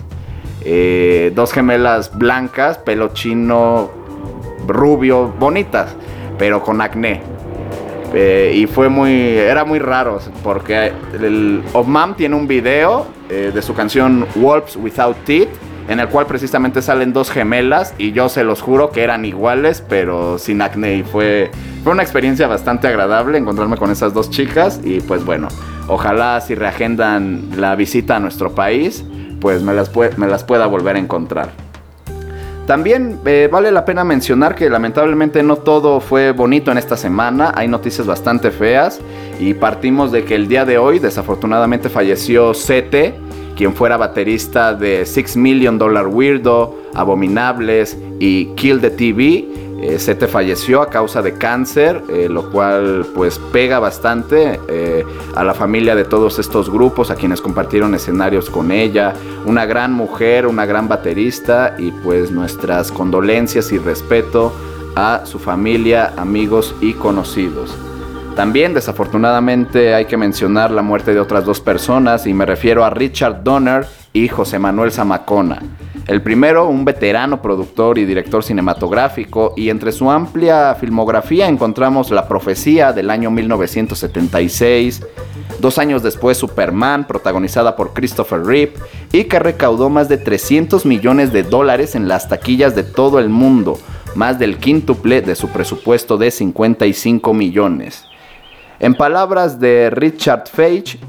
eh, 0.63 1.31
dos 1.35 1.51
gemelas 1.51 2.17
blancas, 2.17 2.77
pelo 2.77 3.09
chino, 3.13 3.91
rubio, 4.67 5.33
bonitas, 5.39 5.95
pero 6.37 6.61
con 6.63 6.81
acné. 6.81 7.21
Eh, 8.13 8.53
y 8.55 8.67
fue 8.67 8.87
muy, 8.87 9.11
era 9.11 9.65
muy 9.65 9.79
raro 9.79 10.19
porque 10.43 10.93
el 11.13 11.63
Omam 11.73 12.15
tiene 12.15 12.35
un 12.35 12.47
video 12.47 13.07
eh, 13.29 13.51
de 13.53 13.61
su 13.61 13.73
canción 13.73 14.25
Wolves 14.35 14.77
Without 14.77 15.17
Teeth 15.25 15.49
en 15.87 15.99
el 15.99 16.07
cual 16.09 16.25
precisamente 16.25 16.81
salen 16.81 17.13
dos 17.13 17.29
gemelas 17.29 17.93
y 17.97 18.11
yo 18.11 18.29
se 18.29 18.43
los 18.43 18.61
juro 18.61 18.89
que 18.89 19.03
eran 19.03 19.25
iguales, 19.25 19.83
pero 19.87 20.37
sin 20.37 20.61
acné. 20.61 20.97
Y 20.97 21.03
fue, 21.03 21.51
fue 21.83 21.91
una 21.91 22.03
experiencia 22.03 22.47
bastante 22.47 22.87
agradable 22.87 23.37
encontrarme 23.37 23.77
con 23.77 23.91
esas 23.91 24.13
dos 24.13 24.29
chicas 24.29 24.81
y 24.83 25.01
pues 25.01 25.23
bueno, 25.25 25.47
ojalá 25.87 26.41
si 26.41 26.55
reagendan 26.55 27.49
la 27.57 27.75
visita 27.75 28.15
a 28.15 28.19
nuestro 28.19 28.55
país, 28.55 29.05
pues 29.39 29.61
me 29.61 29.73
las, 29.73 29.91
me 30.17 30.27
las 30.27 30.43
pueda 30.43 30.65
volver 30.65 30.95
a 30.95 30.99
encontrar. 30.99 31.65
También 32.65 33.19
eh, 33.25 33.47
vale 33.51 33.71
la 33.71 33.85
pena 33.85 34.03
mencionar 34.03 34.55
que 34.55 34.71
lamentablemente 34.71 35.43
no 35.43 35.57
todo 35.57 35.99
fue 35.99 36.31
bonito 36.31 36.71
en 36.71 36.79
esta 36.79 36.97
semana, 36.97 37.51
hay 37.55 37.67
noticias 37.67 38.07
bastante 38.07 38.49
feas 38.49 38.99
y 39.39 39.53
partimos 39.53 40.11
de 40.11 40.25
que 40.25 40.33
el 40.33 40.47
día 40.47 40.65
de 40.65 40.79
hoy 40.79 40.97
desafortunadamente 40.97 41.89
falleció 41.89 42.55
Sete, 42.55 43.13
quien 43.55 43.73
fuera 43.73 43.97
baterista 43.97 44.73
de 44.73 45.05
Six 45.05 45.37
Million 45.37 45.77
Dollar 45.77 46.07
Weirdo, 46.07 46.75
Abominables 46.93 47.97
y 48.19 48.47
Kill 48.55 48.81
the 48.81 48.91
TV. 48.91 49.47
Eh, 49.81 49.99
Sete 49.99 50.27
falleció 50.27 50.81
a 50.81 50.89
causa 50.89 51.21
de 51.21 51.33
cáncer, 51.33 52.01
eh, 52.09 52.27
lo 52.29 52.49
cual 52.49 53.05
pues 53.13 53.39
pega 53.51 53.79
bastante 53.79 54.59
eh, 54.67 55.05
a 55.35 55.43
la 55.43 55.53
familia 55.53 55.95
de 55.95 56.05
todos 56.05 56.39
estos 56.39 56.69
grupos, 56.69 57.11
a 57.11 57.15
quienes 57.15 57.41
compartieron 57.41 57.93
escenarios 57.93 58.49
con 58.49 58.71
ella. 58.71 59.13
Una 59.45 59.65
gran 59.65 59.93
mujer, 59.93 60.47
una 60.47 60.65
gran 60.65 60.87
baterista 60.87 61.75
y 61.77 61.91
pues 61.91 62.31
nuestras 62.31 62.91
condolencias 62.91 63.71
y 63.71 63.77
respeto 63.77 64.53
a 64.95 65.25
su 65.25 65.39
familia, 65.39 66.13
amigos 66.17 66.73
y 66.81 66.93
conocidos. 66.93 67.75
También 68.35 68.73
desafortunadamente 68.73 69.93
hay 69.93 70.05
que 70.05 70.17
mencionar 70.17 70.69
la 70.69 70.81
muerte 70.81 71.13
de 71.13 71.21
otras 71.21 71.45
dos 71.45 71.61
personas 71.61 72.27
y 72.27 72.33
me 72.33 72.45
refiero 72.45 72.83
a 72.83 72.89
Richard 72.89 73.43
Donner 73.43 73.87
y 74.11 74.27
José 74.27 74.59
Manuel 74.59 74.91
Zamacona. 74.91 75.61
El 76.05 76.21
primero, 76.21 76.67
un 76.67 76.83
veterano 76.83 77.41
productor 77.41 77.97
y 77.97 78.05
director 78.05 78.43
cinematográfico, 78.43 79.53
y 79.55 79.69
entre 79.69 79.91
su 79.91 80.11
amplia 80.11 80.75
filmografía 80.75 81.47
encontramos 81.47 82.11
La 82.11 82.27
Profecía 82.27 82.93
del 82.93 83.09
año 83.09 83.31
1976, 83.31 85.01
dos 85.59 85.77
años 85.79 86.03
después 86.03 86.37
Superman, 86.37 87.07
protagonizada 87.07 87.75
por 87.75 87.93
Christopher 87.93 88.45
Reeve, 88.45 88.73
y 89.13 89.23
que 89.23 89.39
recaudó 89.39 89.89
más 89.89 90.07
de 90.07 90.17
300 90.17 90.85
millones 90.85 91.33
de 91.33 91.41
dólares 91.41 91.95
en 91.95 92.07
las 92.07 92.29
taquillas 92.29 92.75
de 92.75 92.83
todo 92.83 93.17
el 93.17 93.29
mundo, 93.29 93.79
más 94.13 94.37
del 94.37 94.57
quíntuple 94.57 95.21
de 95.21 95.35
su 95.35 95.49
presupuesto 95.49 96.17
de 96.17 96.29
55 96.29 97.33
millones. 97.33 98.05
En 98.79 98.93
palabras 98.93 99.59
de 99.59 99.89
Richard 99.89 100.47
Feige, 100.47 100.99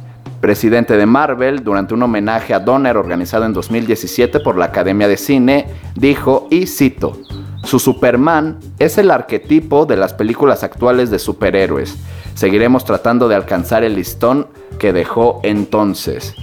presidente 0.40 0.96
de 0.96 1.06
Marvel, 1.06 1.64
durante 1.64 1.94
un 1.94 2.02
homenaje 2.02 2.54
a 2.54 2.61
Donner 2.61 2.96
organizado 2.96 3.44
en 3.44 3.52
2017 3.52 4.38
por 4.40 4.56
la 4.56 4.66
Academia 4.66 5.08
de 5.08 5.16
Cine, 5.16 5.66
dijo, 5.96 6.46
y 6.50 6.66
cito, 6.66 7.18
su 7.64 7.80
Superman 7.80 8.58
es 8.78 8.99
el 8.99 9.11
arquetipo 9.11 9.87
de 9.87 9.96
las 9.96 10.14
películas 10.14 10.62
actuales 10.62 11.11
de 11.11 11.18
superhéroes. 11.18 11.96
Seguiremos 12.35 12.85
tratando 12.85 13.26
de 13.26 13.35
alcanzar 13.35 13.82
el 13.82 13.96
listón 13.96 14.46
que 14.78 14.92
dejó 14.92 15.40
entonces. 15.42 16.35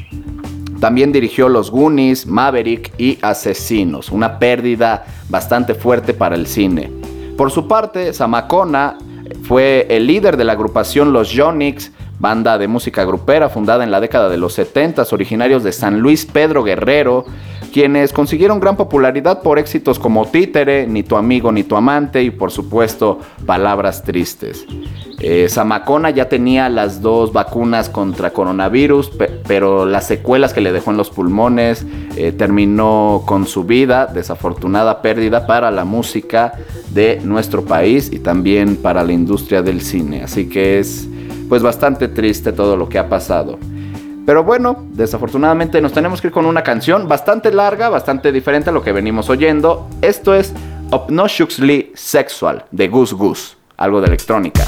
También 0.81 1.13
dirigió 1.13 1.47
Los 1.47 1.71
Goonies, 1.71 2.27
Maverick 2.27 2.93
y 2.97 3.17
Asesinos, 3.21 4.11
una 4.11 4.37
pérdida 4.39 5.05
bastante 5.29 5.75
fuerte 5.75 6.13
para 6.13 6.35
el 6.35 6.45
cine. 6.45 6.91
Por 7.37 7.51
su 7.51 7.69
parte, 7.69 8.11
Samacona 8.11 8.97
fue 9.43 9.87
el 9.89 10.07
líder 10.07 10.37
de 10.37 10.43
la 10.43 10.53
agrupación 10.53 11.13
Los 11.13 11.31
Yonix, 11.31 11.91
banda 12.19 12.57
de 12.57 12.67
música 12.67 13.03
grupera 13.05 13.49
fundada 13.49 13.83
en 13.83 13.91
la 13.91 13.99
década 13.99 14.29
de 14.29 14.37
los 14.37 14.53
70, 14.53 15.05
originarios 15.11 15.63
de 15.63 15.71
San 15.71 15.99
Luis 15.99 16.25
Pedro 16.25 16.63
Guerrero, 16.63 17.25
quienes 17.73 18.13
consiguieron 18.13 18.59
gran 18.59 18.77
popularidad 18.77 19.41
por 19.41 19.57
éxitos 19.57 19.97
como 19.97 20.27
Títere, 20.27 20.85
Ni 20.85 21.01
tu 21.01 21.17
amigo 21.17 21.51
ni 21.51 21.63
tu 21.63 21.75
amante 21.75 22.21
y 22.21 22.29
por 22.29 22.51
supuesto 22.51 23.19
Palabras 23.45 24.03
tristes. 24.03 24.65
Eh, 25.19 25.47
ya 26.13 26.29
tenía 26.29 26.69
las 26.69 27.01
dos 27.01 27.33
vacunas 27.33 27.89
contra 27.89 28.31
coronavirus, 28.31 29.11
pero 29.47 29.85
las 29.85 30.05
secuelas 30.05 30.53
que 30.53 30.61
le 30.61 30.71
dejó 30.71 30.91
en 30.91 30.97
los 30.97 31.09
pulmones 31.09 31.85
eh, 32.15 32.31
terminó 32.31 33.23
con 33.25 33.47
su 33.47 33.63
vida, 33.63 34.05
desafortunada 34.05 35.01
pérdida 35.01 35.47
para 35.47 35.71
la 35.71 35.85
música 35.85 36.53
de 36.91 37.21
nuestro 37.23 37.63
país 37.63 38.11
y 38.11 38.19
también 38.19 38.75
para 38.75 39.03
la 39.03 39.13
industria 39.13 39.61
del 39.63 39.81
cine. 39.81 40.23
Así 40.23 40.47
que 40.47 40.79
es 40.79 41.07
pues 41.49 41.63
bastante 41.63 42.07
triste 42.07 42.51
todo 42.51 42.77
lo 42.77 42.87
que 42.87 42.99
ha 42.99 43.09
pasado. 43.09 43.57
Pero 44.25 44.43
bueno, 44.43 44.85
desafortunadamente 44.91 45.81
nos 45.81 45.91
tenemos 45.91 46.21
que 46.21 46.27
ir 46.27 46.33
con 46.33 46.45
una 46.45 46.63
canción 46.63 47.07
bastante 47.07 47.51
larga, 47.51 47.89
bastante 47.89 48.31
diferente 48.31 48.69
a 48.69 48.73
lo 48.73 48.81
que 48.81 48.93
venimos 48.93 49.29
oyendo. 49.29 49.89
Esto 50.01 50.33
es 50.33 50.53
Obnoxiously 50.91 51.91
Sexual 51.93 52.65
de 52.71 52.87
Goose 52.87 53.15
Goose, 53.15 53.57
algo 53.75 53.99
de 53.99 54.07
electrónica. 54.07 54.63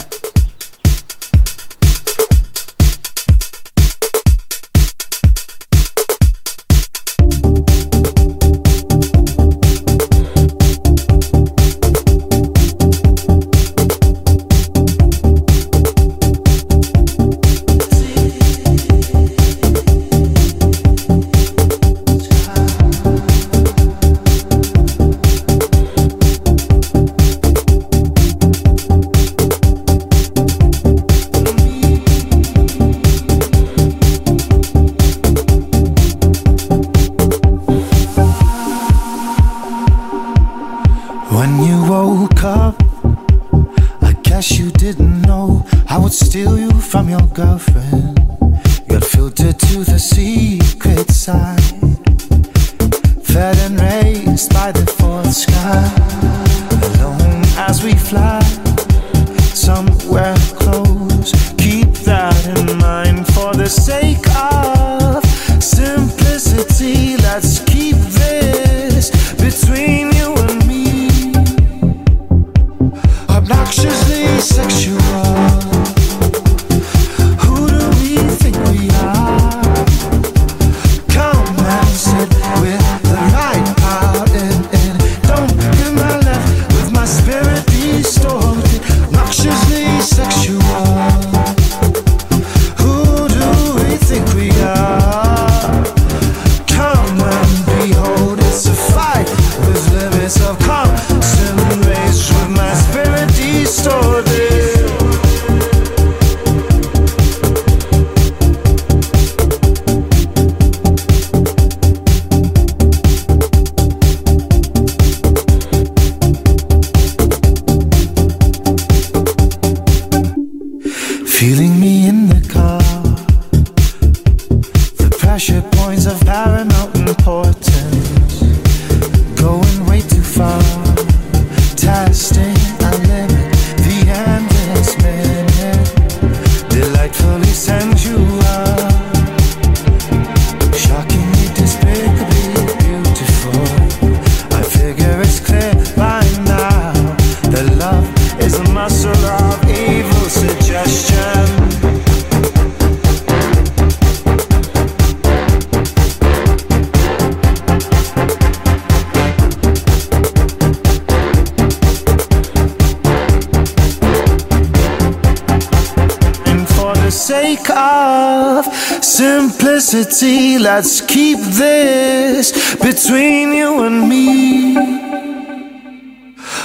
Simplicity. 169.85 170.57
Let's 170.57 171.01
keep 171.01 171.39
this 171.39 172.75
between 172.75 173.53
you 173.53 173.83
and 173.83 174.09
me. 174.09 174.77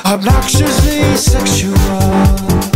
Obnoxiously 0.04 1.16
sexual. 1.16 2.69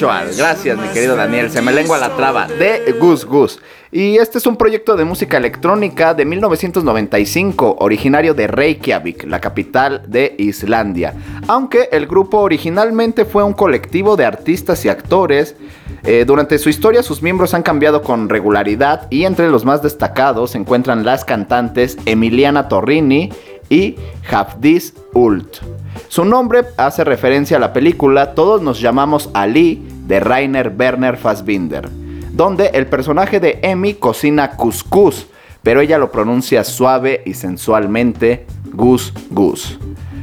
Gracias, 0.00 0.78
mi 0.78 0.88
querido 0.88 1.16
Daniel. 1.16 1.50
Se 1.50 1.60
me 1.60 1.72
lengua 1.72 1.98
la 1.98 2.14
traba. 2.14 2.46
De 2.46 2.94
Gus 3.00 3.24
Gus. 3.24 3.58
Y 3.90 4.16
este 4.18 4.38
es 4.38 4.46
un 4.46 4.56
proyecto 4.56 4.96
de 4.96 5.04
música 5.04 5.38
electrónica 5.38 6.12
de 6.12 6.26
1995, 6.26 7.76
originario 7.80 8.34
de 8.34 8.46
Reykjavik, 8.46 9.24
la 9.24 9.40
capital 9.40 10.02
de 10.06 10.34
Islandia. 10.38 11.14
Aunque 11.48 11.88
el 11.90 12.06
grupo 12.06 12.38
originalmente 12.38 13.24
fue 13.24 13.42
un 13.42 13.54
colectivo 13.54 14.16
de 14.16 14.26
artistas 14.26 14.84
y 14.84 14.90
actores, 14.90 15.56
eh, 16.04 16.24
durante 16.26 16.58
su 16.58 16.68
historia 16.68 17.02
sus 17.02 17.22
miembros 17.22 17.54
han 17.54 17.62
cambiado 17.62 18.02
con 18.02 18.28
regularidad 18.28 19.08
y 19.10 19.24
entre 19.24 19.48
los 19.48 19.64
más 19.64 19.82
destacados 19.82 20.52
se 20.52 20.58
encuentran 20.58 21.04
las 21.04 21.24
cantantes 21.24 21.96
Emiliana 22.04 22.68
Torrini 22.68 23.30
y 23.68 23.96
Hafdis 24.30 24.94
Ult. 25.14 25.58
Su 26.08 26.24
nombre 26.24 26.64
hace 26.76 27.04
referencia 27.04 27.56
a 27.56 27.60
la 27.60 27.72
película 27.72 28.34
Todos 28.34 28.62
nos 28.62 28.80
llamamos 28.80 29.30
Ali 29.34 29.86
de 30.06 30.20
Rainer 30.20 30.74
Werner 30.76 31.16
Fassbinder, 31.16 31.88
donde 32.32 32.68
el 32.74 32.86
personaje 32.86 33.40
de 33.40 33.58
Emi 33.62 33.94
cocina 33.94 34.52
couscous, 34.52 35.26
pero 35.62 35.80
ella 35.80 35.98
lo 35.98 36.10
pronuncia 36.10 36.64
suave 36.64 37.22
y 37.26 37.34
sensualmente 37.34 38.46
Gus 38.72 39.12
Gus. 39.30 39.78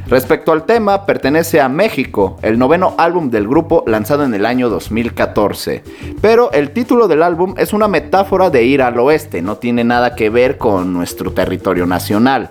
Respecto 0.08 0.52
al 0.52 0.66
tema, 0.66 1.04
pertenece 1.04 1.60
a 1.60 1.68
México, 1.68 2.38
el 2.42 2.58
noveno 2.58 2.94
álbum 2.96 3.28
del 3.28 3.48
grupo 3.48 3.82
lanzado 3.88 4.22
en 4.24 4.34
el 4.34 4.46
año 4.46 4.68
2014. 4.68 5.82
Pero 6.20 6.52
el 6.52 6.70
título 6.70 7.08
del 7.08 7.24
álbum 7.24 7.54
es 7.58 7.72
una 7.72 7.88
metáfora 7.88 8.48
de 8.48 8.62
ir 8.62 8.82
al 8.82 8.98
oeste, 9.00 9.42
no 9.42 9.56
tiene 9.56 9.82
nada 9.82 10.14
que 10.14 10.30
ver 10.30 10.58
con 10.58 10.92
nuestro 10.92 11.32
territorio 11.32 11.86
nacional. 11.86 12.50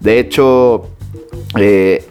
De 0.00 0.18
hecho, 0.18 0.88
eh, 1.56 2.04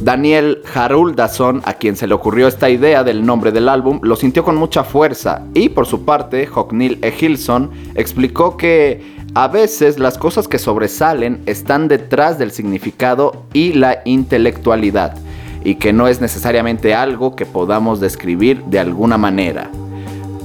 Daniel 0.00 0.62
Haruldasson, 0.74 1.60
a 1.64 1.74
quien 1.74 1.96
se 1.96 2.06
le 2.06 2.14
ocurrió 2.14 2.46
esta 2.46 2.70
idea 2.70 3.04
del 3.04 3.26
nombre 3.26 3.52
del 3.52 3.68
álbum, 3.68 4.00
lo 4.02 4.16
sintió 4.16 4.44
con 4.44 4.56
mucha 4.56 4.82
fuerza 4.82 5.42
y 5.54 5.70
por 5.70 5.86
su 5.86 6.04
parte, 6.04 6.46
Hocknil 6.46 6.98
Egilson 7.02 7.70
explicó 7.96 8.56
que 8.56 9.19
a 9.34 9.48
veces 9.48 9.98
las 9.98 10.18
cosas 10.18 10.48
que 10.48 10.58
sobresalen 10.58 11.42
están 11.46 11.88
detrás 11.88 12.38
del 12.38 12.50
significado 12.50 13.44
y 13.52 13.72
la 13.74 14.00
intelectualidad 14.04 15.16
y 15.62 15.76
que 15.76 15.92
no 15.92 16.08
es 16.08 16.20
necesariamente 16.20 16.94
algo 16.94 17.36
que 17.36 17.46
podamos 17.46 18.00
describir 18.00 18.64
de 18.64 18.80
alguna 18.80 19.18
manera. 19.18 19.70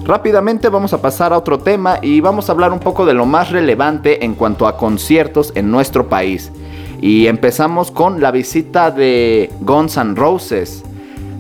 Rápidamente 0.06 0.70
vamos 0.70 0.94
a 0.94 1.02
pasar 1.02 1.34
a 1.34 1.38
otro 1.38 1.58
tema 1.58 1.98
y 2.02 2.22
vamos 2.22 2.48
a 2.48 2.52
hablar 2.52 2.72
un 2.72 2.80
poco 2.80 3.08
de 3.08 3.16
lo 3.16 3.26
más 3.26 3.52
relevante 3.52 4.24
en 4.24 4.36
cuanto 4.36 4.68
a 4.68 4.78
conciertos 4.78 5.52
en 5.56 5.72
nuestro 5.72 6.08
país. 6.10 6.52
Y 7.02 7.26
empezamos 7.26 7.90
con 7.90 8.22
la 8.22 8.30
visita 8.30 8.92
de 8.92 9.50
Guns 9.62 9.98
N' 9.98 10.16
Roses. 10.16 10.84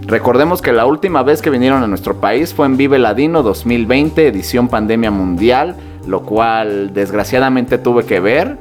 Recordemos 0.08 0.64
que 0.64 0.74
la 0.74 0.86
última 0.86 1.22
vez 1.22 1.42
que 1.44 1.52
vinieron 1.52 1.84
a 1.84 1.88
nuestro 1.88 2.20
país 2.20 2.54
fue 2.54 2.66
en 2.66 2.78
Vive 2.78 2.98
Ladino 2.98 3.44
2020, 3.44 4.28
edición 4.28 4.68
pandemia 4.68 5.12
mundial, 5.12 5.76
lo 6.08 6.22
cual 6.22 6.94
desgraciadamente 6.94 7.78
tuve 7.78 8.06
que 8.06 8.20
ver. 8.20 8.58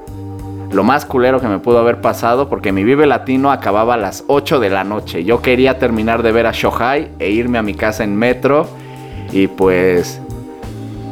Lo 0.73 0.83
más 0.83 1.07
culero 1.07 1.41
que 1.41 1.47
me 1.47 1.59
pudo 1.61 1.79
haber 1.79 2.01
pasado 2.01 2.49
porque 2.49 2.73
mi 2.73 2.83
Vive 2.83 3.07
Latino 3.07 3.53
acababa 3.53 3.95
a 3.95 3.97
las 3.97 4.25
8 4.27 4.59
de 4.59 4.71
la 4.71 4.83
noche. 4.83 5.25
Yo 5.25 5.41
quería 5.41 5.79
terminar 5.79 6.23
de 6.23 6.33
ver 6.33 6.47
a 6.47 6.53
Shohai 6.53 7.11
e 7.19 7.31
irme 7.31 7.59
a 7.59 7.63
mi 7.63 7.75
casa 7.75 8.03
en 8.03 8.17
metro 8.17 8.67
y 9.33 9.47
pues 9.47 10.21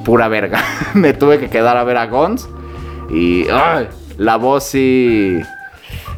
pura 0.04 0.28
verga. 0.28 0.60
me 0.94 1.12
tuve 1.12 1.38
que 1.38 1.48
quedar 1.48 1.76
a 1.76 1.84
ver 1.84 1.96
a 1.96 2.06
Guns 2.06 2.48
y 3.10 3.46
¡ay! 3.52 3.88
la 4.16 4.36
voz 4.36 4.64
sí 4.64 5.40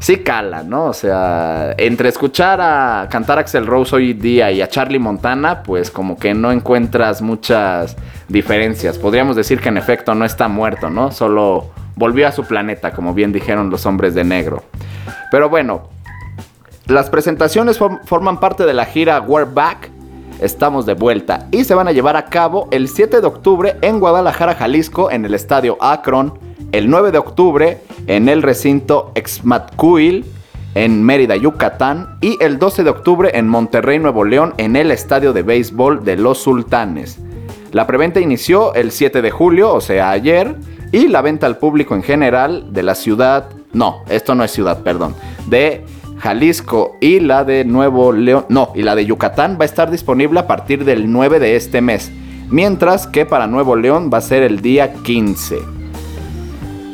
sí 0.04 0.18
cala, 0.18 0.62
¿no? 0.62 0.84
O 0.84 0.92
sea, 0.92 1.74
entre 1.78 2.10
escuchar 2.10 2.60
a 2.60 3.08
cantar 3.10 3.38
Axel 3.38 3.66
Rose 3.66 3.96
hoy 3.96 4.12
día 4.12 4.52
y 4.52 4.60
a 4.60 4.68
Charlie 4.68 4.98
Montana, 4.98 5.62
pues 5.62 5.90
como 5.90 6.18
que 6.18 6.34
no 6.34 6.52
encuentras 6.52 7.22
muchas 7.22 7.96
diferencias. 8.28 8.98
Podríamos 8.98 9.34
decir 9.34 9.62
que 9.62 9.70
en 9.70 9.78
efecto 9.78 10.14
no 10.14 10.26
está 10.26 10.46
muerto, 10.46 10.90
¿no? 10.90 11.10
Solo 11.10 11.70
volvió 11.96 12.28
a 12.28 12.32
su 12.32 12.44
planeta, 12.44 12.90
como 12.90 13.14
bien 13.14 13.32
dijeron 13.32 13.70
los 13.70 13.86
hombres 13.86 14.14
de 14.14 14.24
negro. 14.24 14.62
Pero 15.30 15.48
bueno, 15.48 15.88
las 16.86 17.08
presentaciones 17.08 17.78
forman 17.78 18.40
parte 18.40 18.66
de 18.66 18.74
la 18.74 18.84
gira 18.84 19.22
We're 19.22 19.50
Back. 19.50 19.88
Estamos 20.38 20.84
de 20.84 20.92
vuelta 20.92 21.46
y 21.50 21.64
se 21.64 21.74
van 21.74 21.88
a 21.88 21.92
llevar 21.92 22.18
a 22.18 22.26
cabo 22.26 22.68
el 22.72 22.88
7 22.88 23.22
de 23.22 23.26
octubre 23.26 23.76
en 23.80 24.00
Guadalajara, 24.00 24.54
Jalisco, 24.54 25.10
en 25.10 25.24
el 25.24 25.32
estadio 25.32 25.78
Akron, 25.80 26.38
el 26.72 26.90
9 26.90 27.10
de 27.10 27.18
octubre 27.18 27.80
en 28.06 28.28
el 28.28 28.42
recinto 28.42 29.12
Exmatcuil 29.14 30.24
en 30.74 31.02
Mérida, 31.02 31.36
Yucatán 31.36 32.18
y 32.20 32.36
el 32.42 32.58
12 32.58 32.84
de 32.84 32.90
octubre 32.90 33.30
en 33.34 33.48
Monterrey, 33.48 33.98
Nuevo 33.98 34.24
León 34.24 34.54
en 34.58 34.76
el 34.76 34.90
estadio 34.90 35.32
de 35.32 35.42
béisbol 35.42 36.04
de 36.04 36.16
los 36.16 36.38
Sultanes. 36.38 37.18
La 37.72 37.86
preventa 37.86 38.20
inició 38.20 38.74
el 38.74 38.90
7 38.90 39.22
de 39.22 39.30
julio, 39.30 39.72
o 39.72 39.80
sea 39.80 40.10
ayer, 40.10 40.56
y 40.92 41.08
la 41.08 41.22
venta 41.22 41.46
al 41.46 41.58
público 41.58 41.94
en 41.94 42.02
general 42.02 42.72
de 42.72 42.82
la 42.82 42.94
ciudad, 42.94 43.50
no, 43.72 44.02
esto 44.08 44.34
no 44.34 44.44
es 44.44 44.52
ciudad, 44.52 44.82
perdón, 44.82 45.14
de 45.48 45.84
Jalisco 46.18 46.96
y 47.00 47.20
la 47.20 47.44
de 47.44 47.64
Nuevo 47.64 48.12
León, 48.12 48.46
no, 48.48 48.70
y 48.74 48.82
la 48.82 48.94
de 48.94 49.06
Yucatán 49.06 49.56
va 49.58 49.64
a 49.64 49.66
estar 49.66 49.90
disponible 49.90 50.40
a 50.40 50.46
partir 50.46 50.84
del 50.84 51.10
9 51.10 51.40
de 51.40 51.56
este 51.56 51.80
mes, 51.80 52.12
mientras 52.48 53.06
que 53.06 53.26
para 53.26 53.46
Nuevo 53.46 53.76
León 53.76 54.10
va 54.12 54.18
a 54.18 54.22
ser 54.22 54.42
el 54.42 54.60
día 54.60 54.92
15. 54.92 55.83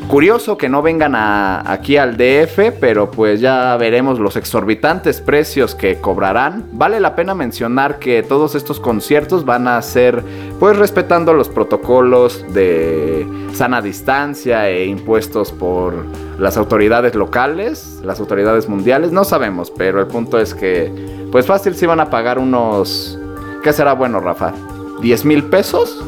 Curioso 0.09 0.59
que 0.59 0.69
no 0.69 0.83
vengan 0.83 1.15
aquí 1.15 1.97
al 1.97 2.17
DF, 2.17 2.73
pero 2.81 3.11
pues 3.11 3.41
ya 3.41 3.77
veremos 3.77 4.19
los 4.19 4.37
exorbitantes 4.37 5.21
precios 5.21 5.77
que 5.77 6.01
cobrarán. 6.01 6.65
Vale 6.73 6.99
la 6.99 7.15
pena 7.15 7.35
mencionar 7.35 8.01
que 8.01 8.25
todos 8.25 8.57
estos 8.57 8.81
conciertos 8.81 9.45
van 9.45 9.69
a 9.69 9.81
ser 9.83 10.25
pues 10.59 10.77
respetando 10.77 11.33
los 11.33 11.49
protocolos 11.49 12.45
de 12.53 13.25
sana 13.53 13.81
distancia 13.83 14.69
e 14.69 14.87
impuestos 14.87 15.53
por 15.53 15.95
las 16.39 16.57
autoridades 16.57 17.15
locales, 17.15 18.01
las 18.03 18.19
autoridades 18.19 18.69
mundiales, 18.69 19.13
no 19.13 19.25
sabemos, 19.25 19.71
pero 19.71 20.01
el 20.01 20.07
punto 20.09 20.41
es 20.41 20.55
que 20.55 20.93
pues 21.31 21.47
fácil 21.47 21.75
si 21.77 21.87
van 21.87 22.01
a 22.01 22.11
pagar 22.11 22.39
unos... 22.39 23.17
¿Qué 23.63 23.73
será 23.73 23.93
bueno, 23.93 24.21
Rafa? 24.21 24.53
¿10 25.01 25.25
mil 25.25 25.45
pesos? 25.45 26.03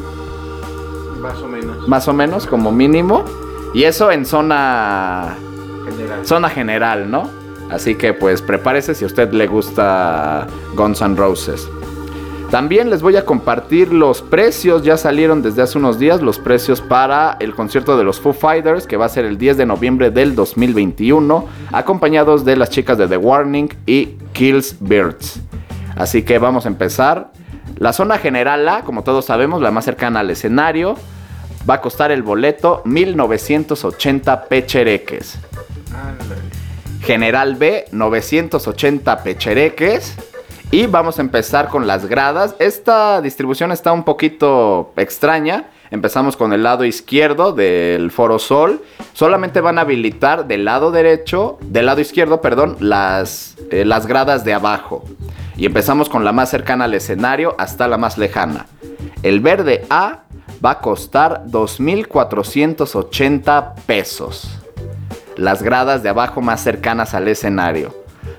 Más 1.21 1.37
o 1.41 1.47
menos. 1.47 1.87
Más 1.87 2.07
o 2.07 2.13
menos, 2.13 2.47
como 2.47 2.71
mínimo. 2.71 3.23
Y 3.73 3.83
eso 3.83 4.11
en 4.11 4.25
zona 4.25 5.35
General. 5.85 6.25
zona 6.25 6.49
general, 6.49 7.11
¿no? 7.11 7.29
Así 7.69 7.95
que 7.95 8.13
pues 8.13 8.41
prepárese 8.41 8.93
si 8.93 9.03
a 9.03 9.07
usted 9.07 9.31
le 9.31 9.47
gusta 9.47 10.47
Guns 10.75 11.01
N' 11.01 11.15
Roses. 11.15 11.67
También 12.51 12.91
les 12.91 13.01
voy 13.01 13.15
a 13.15 13.25
compartir 13.25 13.91
los 13.91 14.21
precios, 14.21 14.83
ya 14.83 14.95
salieron 14.95 15.41
desde 15.41 15.63
hace 15.63 15.79
unos 15.79 15.97
días 15.97 16.21
los 16.21 16.37
precios 16.37 16.81
para 16.81 17.35
el 17.39 17.55
concierto 17.55 17.97
de 17.97 18.03
los 18.03 18.19
Foo 18.19 18.31
Fighters, 18.31 18.85
que 18.85 18.95
va 18.95 19.05
a 19.05 19.09
ser 19.09 19.25
el 19.25 19.39
10 19.39 19.57
de 19.57 19.65
noviembre 19.65 20.11
del 20.11 20.35
2021, 20.35 21.47
acompañados 21.71 22.45
de 22.45 22.55
las 22.55 22.69
chicas 22.69 22.99
de 22.99 23.07
The 23.07 23.17
Warning 23.17 23.69
y 23.87 24.17
Kills 24.33 24.77
Birds. 24.79 25.41
Así 25.95 26.21
que 26.21 26.37
vamos 26.37 26.65
a 26.65 26.67
empezar. 26.67 27.31
La 27.79 27.91
zona 27.91 28.19
general 28.19 28.69
A, 28.69 28.81
como 28.83 29.03
todos 29.03 29.25
sabemos, 29.25 29.59
la 29.59 29.71
más 29.71 29.85
cercana 29.85 30.19
al 30.19 30.29
escenario, 30.29 30.93
va 31.69 31.75
a 31.75 31.81
costar 31.81 32.11
el 32.11 32.23
boleto 32.23 32.81
1980 32.85 34.45
pechereques. 34.45 35.37
General 37.01 37.55
B, 37.55 37.85
980 37.91 39.23
pechereques. 39.23 40.15
Y 40.71 40.87
vamos 40.87 41.19
a 41.19 41.21
empezar 41.21 41.69
con 41.69 41.85
las 41.85 42.07
gradas. 42.07 42.55
Esta 42.57 43.21
distribución 43.21 43.71
está 43.71 43.91
un 43.91 44.03
poquito 44.03 44.91
extraña. 44.97 45.65
Empezamos 45.91 46.35
con 46.35 46.51
el 46.53 46.63
lado 46.63 46.83
izquierdo 46.85 47.53
del 47.53 48.09
Foro 48.09 48.39
Sol. 48.39 48.81
Solamente 49.13 49.61
van 49.61 49.77
a 49.77 49.81
habilitar 49.81 50.47
del 50.47 50.65
lado 50.65 50.89
derecho, 50.89 51.59
del 51.61 51.85
lado 51.85 52.01
izquierdo, 52.01 52.41
perdón, 52.41 52.77
las, 52.79 53.55
eh, 53.69 53.85
las 53.85 54.07
gradas 54.07 54.43
de 54.43 54.55
abajo. 54.55 55.03
Y 55.55 55.67
empezamos 55.67 56.09
con 56.09 56.25
la 56.25 56.31
más 56.31 56.49
cercana 56.49 56.85
al 56.85 56.95
escenario 56.95 57.55
hasta 57.59 57.87
la 57.87 57.99
más 57.99 58.17
lejana. 58.17 58.65
El 59.21 59.39
verde 59.41 59.85
A 59.91 60.23
va 60.63 60.71
a 60.71 60.79
costar 60.79 61.43
2.480 61.47 63.73
pesos. 63.85 64.49
Las 65.35 65.63
gradas 65.63 66.03
de 66.03 66.09
abajo 66.09 66.41
más 66.41 66.61
cercanas 66.61 67.13
al 67.13 67.27
escenario. 67.27 67.93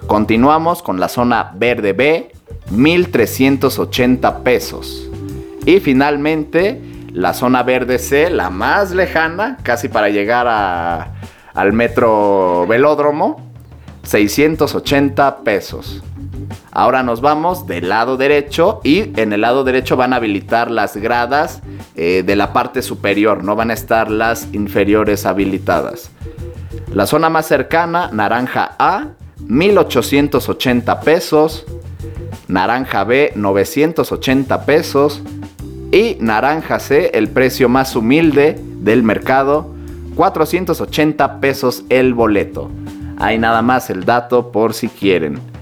Continuamos 0.06 0.82
con 0.82 1.00
la 1.00 1.08
zona 1.08 1.52
verde 1.56 1.92
B, 1.92 2.32
1.380 2.70 4.42
pesos. 4.42 5.08
Y 5.66 5.80
finalmente 5.80 6.80
la 7.12 7.34
zona 7.34 7.62
verde 7.62 7.98
C, 7.98 8.30
la 8.30 8.50
más 8.50 8.90
lejana, 8.92 9.58
casi 9.62 9.88
para 9.88 10.08
llegar 10.08 10.46
a- 10.48 11.12
al 11.54 11.72
metro 11.72 12.66
velódromo, 12.68 13.40
680 14.02 15.38
pesos. 15.38 16.02
Ahora 16.74 17.04
nos 17.04 17.20
vamos 17.20 17.68
del 17.68 17.88
lado 17.88 18.16
derecho 18.16 18.80
y 18.82 19.12
en 19.18 19.32
el 19.32 19.42
lado 19.42 19.62
derecho 19.62 19.96
van 19.96 20.12
a 20.12 20.16
habilitar 20.16 20.72
las 20.72 20.96
gradas 20.96 21.62
eh, 21.94 22.24
de 22.26 22.34
la 22.34 22.52
parte 22.52 22.82
superior, 22.82 23.44
no 23.44 23.54
van 23.54 23.70
a 23.70 23.74
estar 23.74 24.10
las 24.10 24.52
inferiores 24.52 25.24
habilitadas. 25.24 26.10
La 26.92 27.06
zona 27.06 27.30
más 27.30 27.46
cercana, 27.46 28.10
naranja 28.12 28.74
A, 28.78 29.10
1880 29.46 31.00
pesos. 31.00 31.64
Naranja 32.48 33.04
B, 33.04 33.32
980 33.36 34.66
pesos. 34.66 35.22
Y 35.92 36.16
naranja 36.20 36.80
C, 36.80 37.10
el 37.14 37.28
precio 37.28 37.68
más 37.68 37.94
humilde 37.94 38.60
del 38.80 39.04
mercado, 39.04 39.72
480 40.16 41.40
pesos 41.40 41.84
el 41.88 42.14
boleto. 42.14 42.70
Hay 43.16 43.38
nada 43.38 43.62
más 43.62 43.90
el 43.90 44.04
dato 44.04 44.50
por 44.50 44.74
si 44.74 44.88
quieren. 44.88 45.53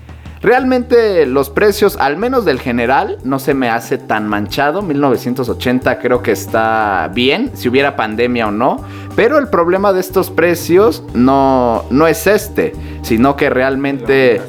Realmente 0.43 1.25
los 1.25 1.51
precios, 1.51 1.97
al 1.97 2.17
menos 2.17 2.45
del 2.45 2.59
general, 2.59 3.19
no 3.23 3.39
se 3.39 3.55
me 3.55 3.69
hace 3.71 3.97
tan 3.97 4.27
manchado. 4.27 4.83
1980 4.83 6.01
creo 6.01 6.21
que 6.23 6.33
está 6.33 7.09
bien, 7.15 7.53
si 7.55 7.69
hubiera 7.69 7.95
pandemia 7.95 8.49
o 8.49 8.51
no. 8.51 8.81
Pero 9.15 9.39
el 9.39 9.47
problema 9.49 9.93
de 9.93 10.01
estos 10.01 10.31
precios 10.31 11.05
no, 11.15 11.85
no 11.91 12.09
es 12.09 12.27
este, 12.27 12.73
sino 13.03 13.37
que 13.37 13.51
realmente... 13.51 14.41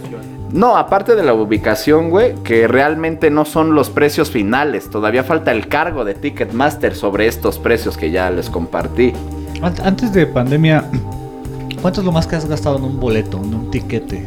No, 0.52 0.78
aparte 0.78 1.16
de 1.16 1.24
la 1.24 1.34
ubicación, 1.34 2.10
güey, 2.12 2.36
que 2.44 2.68
realmente 2.68 3.30
no 3.32 3.44
son 3.46 3.74
los 3.74 3.90
precios 3.90 4.30
finales. 4.30 4.90
Todavía 4.90 5.24
falta 5.24 5.52
el 5.52 5.68
cargo 5.68 6.06
de 6.06 6.14
Ticketmaster 6.14 6.96
sobre 6.96 7.26
estos 7.28 7.58
precios 7.58 7.98
que 7.98 8.12
ya 8.12 8.30
les 8.30 8.50
compartí. 8.52 9.14
Ant- 9.62 9.80
Antes 9.84 10.14
de 10.14 10.28
pandemia, 10.28 10.86
¿cuánto 11.82 12.02
es 12.02 12.06
lo 12.06 12.12
más 12.12 12.28
que 12.28 12.36
has 12.36 12.48
gastado 12.48 12.78
en 12.78 12.84
un 12.84 13.00
boleto, 13.00 13.38
en 13.38 13.54
un 13.54 13.72
tiquete? 13.72 14.24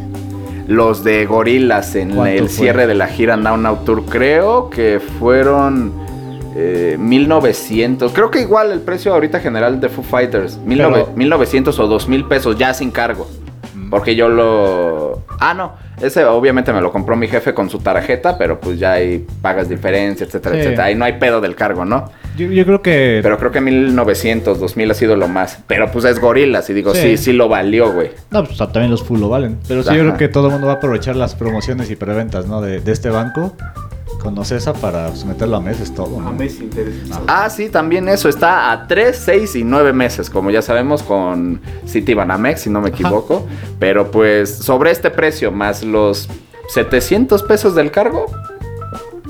Los 0.66 1.04
de 1.04 1.26
Gorilas 1.26 1.94
en 1.94 2.10
¿Cuánto 2.14 2.32
el 2.32 2.38
fue? 2.40 2.48
cierre 2.48 2.86
de 2.86 2.94
la 2.94 3.06
gira 3.06 3.36
Now 3.36 3.56
Now 3.56 3.78
Tour, 3.84 4.04
creo 4.06 4.68
que 4.68 5.00
fueron 5.18 5.92
eh, 6.56 6.96
1900. 6.98 8.12
Creo 8.12 8.30
que 8.30 8.40
igual 8.40 8.72
el 8.72 8.80
precio 8.80 9.12
ahorita 9.12 9.40
general 9.40 9.80
de 9.80 9.88
Foo 9.88 10.02
Fighters, 10.04 10.58
1900 10.58 11.02
Pero- 11.08 11.16
1900 11.16 11.78
o 11.78 11.86
2000 11.86 12.24
pesos 12.26 12.58
ya 12.58 12.74
sin 12.74 12.90
cargo. 12.90 13.28
Mm. 13.74 13.90
Porque 13.90 14.16
yo 14.16 14.28
lo. 14.28 15.22
Ah, 15.38 15.54
no. 15.54 15.72
Ese 16.00 16.24
obviamente 16.26 16.72
me 16.72 16.80
lo 16.80 16.92
compró 16.92 17.16
mi 17.16 17.26
jefe 17.26 17.54
con 17.54 17.70
su 17.70 17.78
tarjeta, 17.78 18.36
pero 18.36 18.60
pues 18.60 18.78
ya 18.78 18.92
ahí 18.92 19.24
pagas 19.40 19.68
diferencia, 19.68 20.26
etcétera, 20.26 20.54
Sí. 20.54 20.60
etcétera. 20.60 20.84
Ahí 20.84 20.94
no 20.94 21.04
hay 21.04 21.14
pedo 21.14 21.40
del 21.40 21.54
cargo, 21.54 21.84
¿no? 21.84 22.10
Yo, 22.36 22.46
yo 22.48 22.66
creo 22.66 22.82
que... 22.82 23.20
Pero 23.22 23.38
creo 23.38 23.50
que 23.50 23.62
1900, 23.62 24.60
2000 24.60 24.90
ha 24.90 24.94
sido 24.94 25.16
lo 25.16 25.26
más. 25.28 25.58
Pero 25.66 25.90
pues 25.90 26.04
es 26.04 26.18
Gorilas 26.20 26.68
y 26.68 26.74
digo, 26.74 26.94
sí, 26.94 27.00
Sí. 27.00 27.16
sí, 27.16 27.32
lo 27.32 27.48
valió, 27.48 27.92
güey. 27.92 28.10
No, 28.30 28.44
pues 28.44 28.58
también 28.58 28.90
los 28.90 29.02
full 29.02 29.20
lo 29.20 29.28
valen. 29.30 29.56
Pero 29.66 29.82
sí, 29.82 29.94
yo 29.94 30.00
creo 30.00 30.16
que 30.18 30.28
todo 30.28 30.48
el 30.48 30.52
mundo 30.52 30.66
va 30.66 30.74
a 30.74 30.76
aprovechar 30.76 31.16
las 31.16 31.34
promociones 31.34 31.90
y 31.90 31.96
preventas, 31.96 32.46
¿no? 32.46 32.60
De, 32.60 32.80
de 32.80 32.92
este 32.92 33.08
banco 33.08 33.54
con 34.26 34.36
Ocesa 34.36 34.72
para 34.72 35.14
someterlo 35.14 35.56
a 35.56 35.60
meses 35.60 35.94
todo, 35.94 36.20
¿no? 36.20 36.30
A 36.30 36.32
mes 36.32 36.60
interesante. 36.60 37.26
Ah, 37.28 37.48
sí, 37.48 37.68
también 37.68 38.08
eso. 38.08 38.28
Está 38.28 38.72
a 38.72 38.88
3, 38.88 39.16
6 39.16 39.54
y 39.54 39.62
9 39.62 39.92
meses, 39.92 40.30
como 40.30 40.50
ya 40.50 40.62
sabemos, 40.62 41.04
con 41.04 41.60
City 41.86 42.12
Banamex, 42.12 42.62
si 42.62 42.68
no 42.70 42.80
me 42.80 42.88
equivoco. 42.88 43.46
Pero 43.78 44.10
pues 44.10 44.52
sobre 44.52 44.90
este 44.90 45.12
precio, 45.12 45.52
más 45.52 45.84
los 45.84 46.28
700 46.70 47.44
pesos 47.44 47.76
del 47.76 47.92
cargo, 47.92 48.26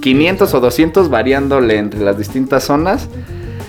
500 0.01 0.55
o 0.55 0.61
200 0.61 1.11
variándole 1.11 1.77
entre 1.77 2.01
las 2.01 2.17
distintas 2.17 2.65
zonas, 2.65 3.07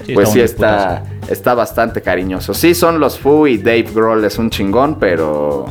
Sí, 0.06 0.14
pues 0.14 0.30
sí 0.30 0.40
está, 0.40 1.04
está 1.28 1.54
bastante 1.56 2.02
cariñoso. 2.02 2.54
Sí, 2.54 2.74
son 2.74 3.02
los 3.02 3.20
Fu 3.20 3.48
y 3.48 3.58
Dave 3.58 3.88
Grohl 3.94 4.24
es 4.24 4.38
un 4.38 4.50
chingón, 4.50 4.98
pero 4.98 5.66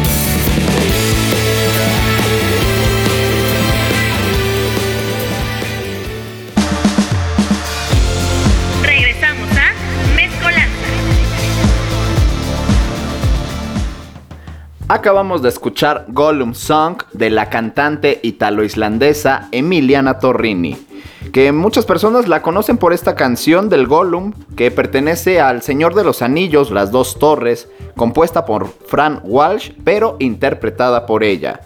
Acabamos 14.91 15.41
de 15.41 15.47
escuchar 15.47 16.03
Gollum 16.09 16.53
Song 16.53 17.03
de 17.13 17.29
la 17.29 17.49
cantante 17.49 18.19
italo-islandesa 18.23 19.47
Emiliana 19.53 20.19
Torrini, 20.19 20.85
que 21.31 21.53
muchas 21.53 21.85
personas 21.85 22.27
la 22.27 22.41
conocen 22.41 22.77
por 22.77 22.91
esta 22.91 23.15
canción 23.15 23.69
del 23.69 23.87
Gollum 23.87 24.33
que 24.57 24.69
pertenece 24.69 25.39
al 25.39 25.61
Señor 25.61 25.95
de 25.95 26.03
los 26.03 26.21
Anillos, 26.21 26.71
Las 26.71 26.91
Dos 26.91 27.19
Torres, 27.19 27.69
compuesta 27.95 28.43
por 28.43 28.67
Fran 28.67 29.21
Walsh, 29.23 29.71
pero 29.85 30.17
interpretada 30.19 31.05
por 31.05 31.23
ella. 31.23 31.61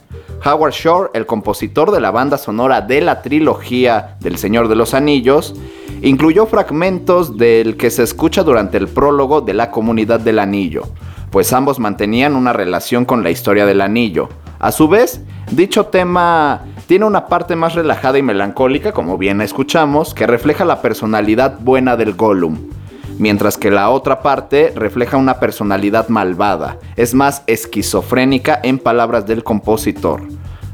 Howard 0.45 0.73
Shore, 0.73 1.09
el 1.15 1.25
compositor 1.25 1.89
de 1.89 2.01
la 2.01 2.11
banda 2.11 2.37
sonora 2.37 2.81
de 2.81 3.01
la 3.01 3.23
trilogía 3.23 4.17
del 4.19 4.37
Señor 4.37 4.67
de 4.67 4.75
los 4.75 4.93
Anillos, 4.93 5.55
incluyó 6.03 6.45
fragmentos 6.45 7.37
del 7.37 7.75
que 7.75 7.89
se 7.89 8.03
escucha 8.03 8.43
durante 8.43 8.77
el 8.77 8.87
prólogo 8.87 9.41
de 9.41 9.55
la 9.55 9.71
Comunidad 9.71 10.19
del 10.19 10.37
Anillo, 10.37 10.83
pues 11.31 11.53
ambos 11.53 11.79
mantenían 11.79 12.35
una 12.35 12.53
relación 12.53 13.05
con 13.05 13.23
la 13.23 13.29
historia 13.29 13.65
del 13.65 13.81
anillo. 13.81 14.29
A 14.59 14.71
su 14.71 14.87
vez, 14.87 15.21
dicho 15.51 15.87
tema 15.87 16.61
tiene 16.87 17.05
una 17.05 17.25
parte 17.25 17.55
más 17.55 17.73
relajada 17.73 18.19
y 18.19 18.21
melancólica, 18.21 18.91
como 18.91 19.17
bien 19.17 19.41
escuchamos, 19.41 20.13
que 20.13 20.27
refleja 20.27 20.65
la 20.65 20.81
personalidad 20.81 21.57
buena 21.59 21.97
del 21.97 22.13
Gollum, 22.13 22.57
mientras 23.17 23.57
que 23.57 23.71
la 23.71 23.89
otra 23.89 24.21
parte 24.21 24.71
refleja 24.75 25.17
una 25.17 25.39
personalidad 25.39 26.09
malvada, 26.09 26.77
es 26.95 27.15
más 27.15 27.43
esquizofrénica 27.47 28.59
en 28.61 28.77
palabras 28.77 29.25
del 29.25 29.43
compositor. 29.43 30.21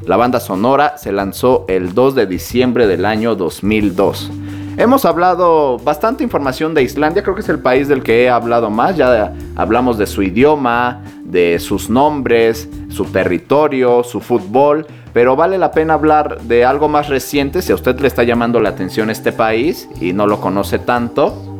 La 0.05 0.17
banda 0.17 0.39
sonora 0.39 0.97
se 0.97 1.11
lanzó 1.11 1.65
el 1.69 1.93
2 1.93 2.15
de 2.15 2.25
diciembre 2.25 2.87
del 2.87 3.05
año 3.05 3.35
2002. 3.35 4.31
Hemos 4.77 5.03
hablado 5.05 5.77
bastante 5.79 6.23
información 6.23 6.73
de 6.73 6.83
Islandia, 6.83 7.23
creo 7.23 7.35
que 7.35 7.41
es 7.41 7.49
el 7.49 7.59
país 7.59 7.87
del 7.89 8.03
que 8.03 8.23
he 8.23 8.29
hablado 8.29 8.69
más, 8.69 8.95
ya 8.95 9.33
hablamos 9.55 9.97
de 9.97 10.07
su 10.07 10.23
idioma, 10.23 11.01
de 11.25 11.59
sus 11.59 11.89
nombres, 11.89 12.69
su 12.89 13.05
territorio, 13.05 14.03
su 14.03 14.21
fútbol, 14.21 14.87
pero 15.13 15.35
vale 15.35 15.57
la 15.57 15.71
pena 15.71 15.95
hablar 15.95 16.41
de 16.41 16.63
algo 16.63 16.87
más 16.87 17.09
reciente 17.09 17.61
si 17.61 17.73
a 17.73 17.75
usted 17.75 17.99
le 17.99 18.07
está 18.07 18.23
llamando 18.23 18.61
la 18.61 18.69
atención 18.69 19.09
este 19.09 19.33
país 19.33 19.89
y 19.99 20.13
no 20.13 20.25
lo 20.25 20.39
conoce 20.39 20.79
tanto, 20.79 21.59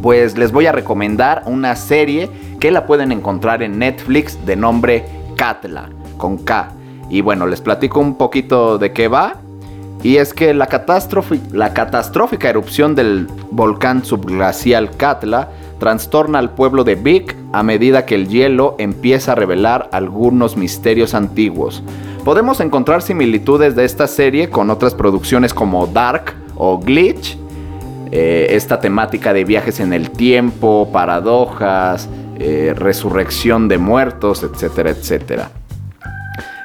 pues 0.00 0.38
les 0.38 0.52
voy 0.52 0.66
a 0.66 0.72
recomendar 0.72 1.42
una 1.46 1.74
serie 1.74 2.30
que 2.60 2.70
la 2.70 2.86
pueden 2.86 3.10
encontrar 3.10 3.62
en 3.62 3.78
Netflix 3.80 4.46
de 4.46 4.54
nombre 4.54 5.04
Katla, 5.36 5.90
con 6.16 6.38
K. 6.38 6.70
Y 7.10 7.20
bueno, 7.20 7.46
les 7.46 7.60
platico 7.60 8.00
un 8.00 8.16
poquito 8.16 8.78
de 8.78 8.92
qué 8.92 9.08
va. 9.08 9.36
Y 10.04 10.18
es 10.18 10.34
que 10.34 10.52
la, 10.52 10.68
la 11.52 11.72
catastrófica 11.72 12.50
erupción 12.50 12.94
del 12.94 13.26
volcán 13.50 14.04
subglacial 14.04 14.90
Katla 14.96 15.48
trastorna 15.80 16.38
al 16.38 16.50
pueblo 16.50 16.84
de 16.84 16.94
Vik 16.94 17.34
a 17.52 17.62
medida 17.62 18.04
que 18.04 18.14
el 18.14 18.28
hielo 18.28 18.76
empieza 18.78 19.32
a 19.32 19.34
revelar 19.34 19.88
algunos 19.92 20.58
misterios 20.58 21.14
antiguos. 21.14 21.82
Podemos 22.22 22.60
encontrar 22.60 23.00
similitudes 23.00 23.76
de 23.76 23.86
esta 23.86 24.06
serie 24.06 24.50
con 24.50 24.68
otras 24.68 24.94
producciones 24.94 25.54
como 25.54 25.86
Dark 25.86 26.34
o 26.54 26.78
Glitch, 26.78 27.38
eh, 28.12 28.48
esta 28.50 28.80
temática 28.80 29.32
de 29.32 29.44
viajes 29.44 29.80
en 29.80 29.94
el 29.94 30.10
tiempo, 30.10 30.90
paradojas, 30.92 32.10
eh, 32.38 32.74
resurrección 32.76 33.68
de 33.68 33.78
muertos, 33.78 34.42
etcétera, 34.42 34.90
etcétera. 34.90 35.50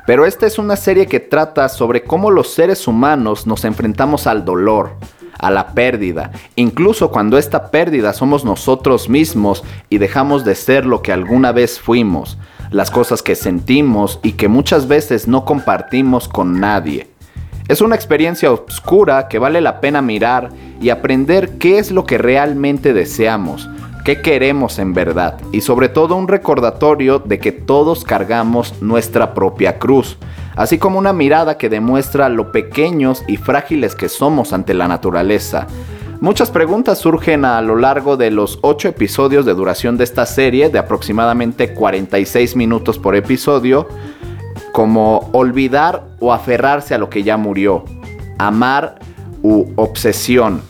Pero 0.10 0.26
esta 0.26 0.48
es 0.48 0.58
una 0.58 0.76
serie 0.76 1.06
que 1.06 1.20
trata 1.20 1.70
sobre 1.70 2.02
cómo 2.02 2.32
los 2.32 2.52
seres 2.52 2.88
humanos 2.88 3.46
nos 3.46 3.64
enfrentamos 3.64 4.26
al 4.26 4.44
dolor, 4.44 4.96
a 5.38 5.52
la 5.52 5.68
pérdida, 5.76 6.32
incluso 6.56 7.12
cuando 7.12 7.38
esta 7.38 7.70
pérdida 7.70 8.12
somos 8.14 8.44
nosotros 8.44 9.08
mismos 9.08 9.64
y 9.88 10.00
dejamos 10.00 10.46
de 10.46 10.56
ser 10.56 10.88
lo 10.88 11.04
que 11.04 11.12
alguna 11.12 11.52
vez 11.52 11.80
fuimos, 11.80 12.40
las 12.72 12.90
cosas 12.90 13.22
que 13.22 13.36
sentimos 13.36 14.20
y 14.24 14.32
que 14.32 14.48
muchas 14.48 14.88
veces 14.88 15.28
no 15.28 15.46
compartimos 15.46 16.28
con 16.28 16.60
nadie. 16.60 17.08
Es 17.68 17.80
una 17.80 17.94
experiencia 17.94 18.52
oscura 18.52 19.28
que 19.28 19.38
vale 19.38 19.62
la 19.62 19.80
pena 19.80 20.02
mirar 20.02 20.50
y 20.82 20.90
aprender 20.90 21.60
qué 21.60 21.78
es 21.78 21.92
lo 21.92 22.08
que 22.08 22.18
realmente 22.18 22.94
deseamos, 22.94 23.70
qué 24.04 24.22
queremos 24.22 24.80
en 24.80 24.94
verdad 24.94 25.40
y 25.52 25.62
sobre 25.62 25.90
todo 25.90 26.16
un 26.16 26.28
recordatorio 26.28 27.20
de 27.20 27.40
que 27.40 27.52
todos 27.52 28.04
cargamos 28.04 28.82
nuestra 28.82 29.34
propia 29.34 29.80
cruz, 29.80 30.18
así 30.56 30.78
como 30.78 31.00
una 31.00 31.14
mirada 31.14 31.58
que 31.58 31.70
demuestra 31.70 32.30
lo 32.30 32.52
pequeños 32.52 33.24
y 33.28 33.38
frágiles 33.38 33.96
que 33.96 34.10
somos 34.10 34.54
ante 34.54 34.74
la 34.74 34.88
naturaleza. 34.88 35.68
Muchas 36.22 36.52
preguntas 36.52 37.00
surgen 37.00 37.46
a 37.46 37.62
lo 37.62 37.78
largo 37.78 38.18
de 38.18 38.30
los 38.30 38.60
8 38.62 38.90
episodios 38.90 39.46
de 39.46 39.54
duración 39.54 39.98
de 39.98 40.04
esta 40.04 40.26
serie, 40.26 40.70
de 40.70 40.78
aproximadamente 40.78 41.74
46 41.74 42.58
minutos 42.58 43.00
por 43.00 43.16
episodio, 43.16 43.88
como 44.74 45.30
olvidar 45.32 46.04
o 46.20 46.34
aferrarse 46.34 46.94
a 46.94 46.98
lo 46.98 47.10
que 47.10 47.24
ya 47.24 47.38
murió, 47.38 47.86
amar 48.38 49.00
u 49.42 49.68
obsesión. 49.78 50.62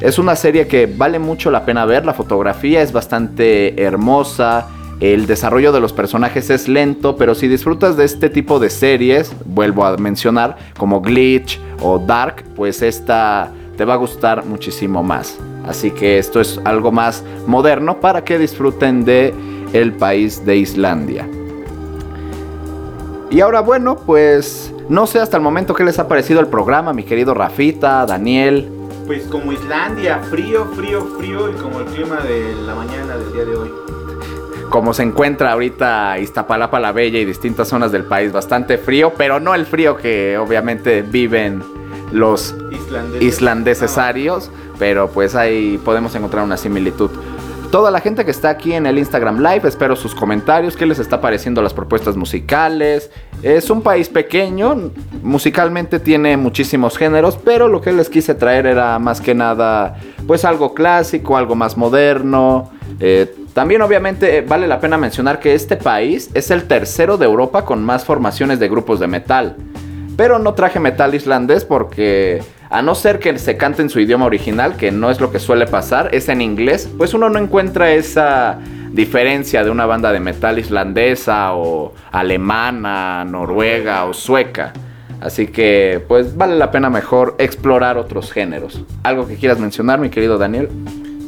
Es 0.00 0.18
una 0.18 0.36
serie 0.36 0.66
que 0.66 0.86
vale 0.86 1.18
mucho 1.18 1.50
la 1.50 1.64
pena 1.64 1.86
ver, 1.86 2.04
la 2.04 2.14
fotografía 2.14 2.82
es 2.82 2.92
bastante 2.92 3.82
hermosa, 3.82 4.68
el 5.00 5.26
desarrollo 5.26 5.72
de 5.72 5.80
los 5.80 5.92
personajes 5.92 6.50
es 6.50 6.68
lento, 6.68 7.16
pero 7.16 7.34
si 7.34 7.48
disfrutas 7.48 7.96
de 7.96 8.04
este 8.04 8.28
tipo 8.28 8.58
de 8.58 8.70
series, 8.70 9.32
vuelvo 9.44 9.84
a 9.84 9.96
mencionar, 9.96 10.56
como 10.78 11.00
Glitch 11.00 11.60
o 11.80 11.98
Dark, 11.98 12.44
pues 12.54 12.82
esta 12.82 13.50
te 13.76 13.84
va 13.84 13.94
a 13.94 13.96
gustar 13.96 14.44
muchísimo 14.44 15.02
más. 15.02 15.38
Así 15.66 15.90
que 15.90 16.18
esto 16.18 16.40
es 16.40 16.60
algo 16.64 16.92
más 16.92 17.24
moderno 17.46 18.00
para 18.00 18.24
que 18.24 18.38
disfruten 18.38 19.04
de 19.04 19.34
el 19.72 19.92
país 19.92 20.44
de 20.44 20.56
Islandia. 20.56 21.26
Y 23.30 23.40
ahora 23.40 23.60
bueno, 23.60 23.96
pues 23.96 24.72
no 24.88 25.06
sé 25.06 25.18
hasta 25.18 25.36
el 25.36 25.42
momento 25.42 25.74
qué 25.74 25.82
les 25.82 25.98
ha 25.98 26.06
parecido 26.06 26.40
el 26.40 26.46
programa, 26.46 26.92
mi 26.92 27.02
querido 27.02 27.34
Rafita, 27.34 28.06
Daniel. 28.06 28.73
Pues 29.06 29.26
como 29.26 29.52
Islandia, 29.52 30.20
frío, 30.30 30.64
frío, 30.74 31.04
frío 31.18 31.50
y 31.50 31.54
como 31.54 31.80
el 31.80 31.86
clima 31.86 32.16
de 32.20 32.54
la 32.54 32.74
mañana 32.74 33.16
del 33.16 33.32
día 33.32 33.44
de 33.44 33.56
hoy. 33.56 33.70
Como 34.70 34.94
se 34.94 35.02
encuentra 35.02 35.52
ahorita 35.52 36.18
Iztapalapa 36.18 36.80
la 36.80 36.92
Bella 36.92 37.18
y 37.18 37.24
distintas 37.24 37.68
zonas 37.68 37.92
del 37.92 38.04
país, 38.04 38.32
bastante 38.32 38.78
frío, 38.78 39.12
pero 39.16 39.40
no 39.40 39.54
el 39.54 39.66
frío 39.66 39.96
que 39.96 40.38
obviamente 40.38 41.02
viven 41.02 41.62
los 42.12 42.54
Islandeses. 42.70 43.22
islandesesarios, 43.22 44.50
pero 44.78 45.08
pues 45.08 45.34
ahí 45.34 45.78
podemos 45.84 46.14
encontrar 46.14 46.42
una 46.42 46.56
similitud. 46.56 47.10
Toda 47.74 47.90
la 47.90 48.00
gente 48.00 48.24
que 48.24 48.30
está 48.30 48.50
aquí 48.50 48.72
en 48.72 48.86
el 48.86 48.98
Instagram 48.98 49.38
Live, 49.38 49.62
espero 49.66 49.96
sus 49.96 50.14
comentarios, 50.14 50.76
qué 50.76 50.86
les 50.86 51.00
está 51.00 51.20
pareciendo 51.20 51.60
las 51.60 51.74
propuestas 51.74 52.16
musicales. 52.16 53.10
Es 53.42 53.68
un 53.68 53.82
país 53.82 54.08
pequeño, 54.08 54.92
musicalmente 55.24 55.98
tiene 55.98 56.36
muchísimos 56.36 56.96
géneros, 56.96 57.36
pero 57.36 57.66
lo 57.66 57.80
que 57.80 57.92
les 57.92 58.08
quise 58.08 58.36
traer 58.36 58.66
era 58.66 58.96
más 59.00 59.20
que 59.20 59.34
nada, 59.34 59.96
pues 60.24 60.44
algo 60.44 60.72
clásico, 60.72 61.36
algo 61.36 61.56
más 61.56 61.76
moderno. 61.76 62.70
Eh, 63.00 63.34
también 63.54 63.82
obviamente 63.82 64.42
vale 64.42 64.68
la 64.68 64.78
pena 64.78 64.96
mencionar 64.96 65.40
que 65.40 65.54
este 65.54 65.76
país 65.76 66.30
es 66.32 66.52
el 66.52 66.68
tercero 66.68 67.16
de 67.16 67.24
Europa 67.24 67.64
con 67.64 67.82
más 67.82 68.04
formaciones 68.04 68.60
de 68.60 68.68
grupos 68.68 69.00
de 69.00 69.08
metal. 69.08 69.56
Pero 70.16 70.38
no 70.38 70.54
traje 70.54 70.78
metal 70.78 71.12
islandés 71.12 71.64
porque 71.64 72.40
a 72.74 72.82
no 72.82 72.96
ser 72.96 73.20
que 73.20 73.38
se 73.38 73.56
cante 73.56 73.82
en 73.82 73.88
su 73.88 74.00
idioma 74.00 74.26
original, 74.26 74.76
que 74.76 74.90
no 74.90 75.08
es 75.08 75.20
lo 75.20 75.30
que 75.30 75.38
suele 75.38 75.64
pasar, 75.64 76.12
es 76.12 76.28
en 76.28 76.40
inglés, 76.40 76.90
pues 76.98 77.14
uno 77.14 77.30
no 77.30 77.38
encuentra 77.38 77.92
esa 77.92 78.58
diferencia 78.90 79.62
de 79.62 79.70
una 79.70 79.86
banda 79.86 80.10
de 80.10 80.18
metal 80.18 80.58
islandesa 80.58 81.54
o 81.54 81.94
alemana, 82.10 83.24
noruega 83.24 84.06
o 84.06 84.12
sueca. 84.12 84.72
Así 85.20 85.46
que 85.46 86.02
pues 86.08 86.36
vale 86.36 86.56
la 86.56 86.72
pena 86.72 86.90
mejor 86.90 87.36
explorar 87.38 87.96
otros 87.96 88.32
géneros. 88.32 88.82
¿Algo 89.04 89.28
que 89.28 89.36
quieras 89.36 89.60
mencionar, 89.60 90.00
mi 90.00 90.10
querido 90.10 90.36
Daniel? 90.36 90.68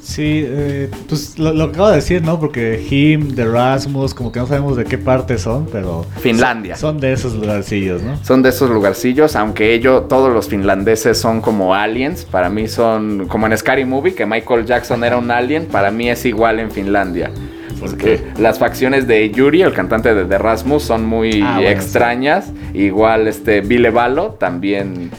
Sí, 0.06 0.44
eh, 0.46 0.88
pues 1.08 1.36
lo, 1.36 1.52
lo 1.52 1.64
acabo 1.64 1.88
de 1.88 1.96
decir, 1.96 2.22
¿no? 2.22 2.38
Porque 2.38 2.80
Him, 2.88 3.34
The 3.34 3.44
Rasmus, 3.44 4.14
como 4.14 4.30
que 4.30 4.38
no 4.38 4.46
sabemos 4.46 4.76
de 4.76 4.84
qué 4.84 4.98
parte 4.98 5.36
son, 5.36 5.66
pero... 5.72 6.06
Finlandia. 6.20 6.76
Son, 6.76 6.92
son 6.92 7.00
de 7.00 7.12
esos 7.12 7.34
lugarcillos, 7.34 8.02
¿no? 8.04 8.16
Son 8.24 8.40
de 8.40 8.50
esos 8.50 8.70
lugarcillos, 8.70 9.34
aunque 9.34 9.74
ellos, 9.74 10.06
todos 10.06 10.32
los 10.32 10.48
finlandeses 10.48 11.18
son 11.18 11.40
como 11.40 11.74
aliens. 11.74 12.24
Para 12.24 12.48
mí 12.50 12.68
son 12.68 13.26
como 13.26 13.48
en 13.48 13.58
Scary 13.58 13.84
Movie, 13.84 14.14
que 14.14 14.26
Michael 14.26 14.64
Jackson 14.64 15.02
era 15.02 15.16
un 15.18 15.28
alien. 15.32 15.66
Para 15.66 15.90
mí 15.90 16.08
es 16.08 16.24
igual 16.24 16.60
en 16.60 16.70
Finlandia. 16.70 17.32
Porque 17.80 18.22
las 18.38 18.60
facciones 18.60 19.08
de 19.08 19.28
Yuri, 19.30 19.62
el 19.62 19.72
cantante 19.72 20.14
de 20.14 20.24
The 20.24 20.38
Rasmus, 20.38 20.84
son 20.84 21.04
muy 21.04 21.42
Ah, 21.44 21.56
bueno, 21.56 21.68
extrañas. 21.68 22.46
Igual 22.72 23.26
este 23.26 23.60
Ville 23.60 23.90
Valo 23.90 24.36
también. 24.38 25.10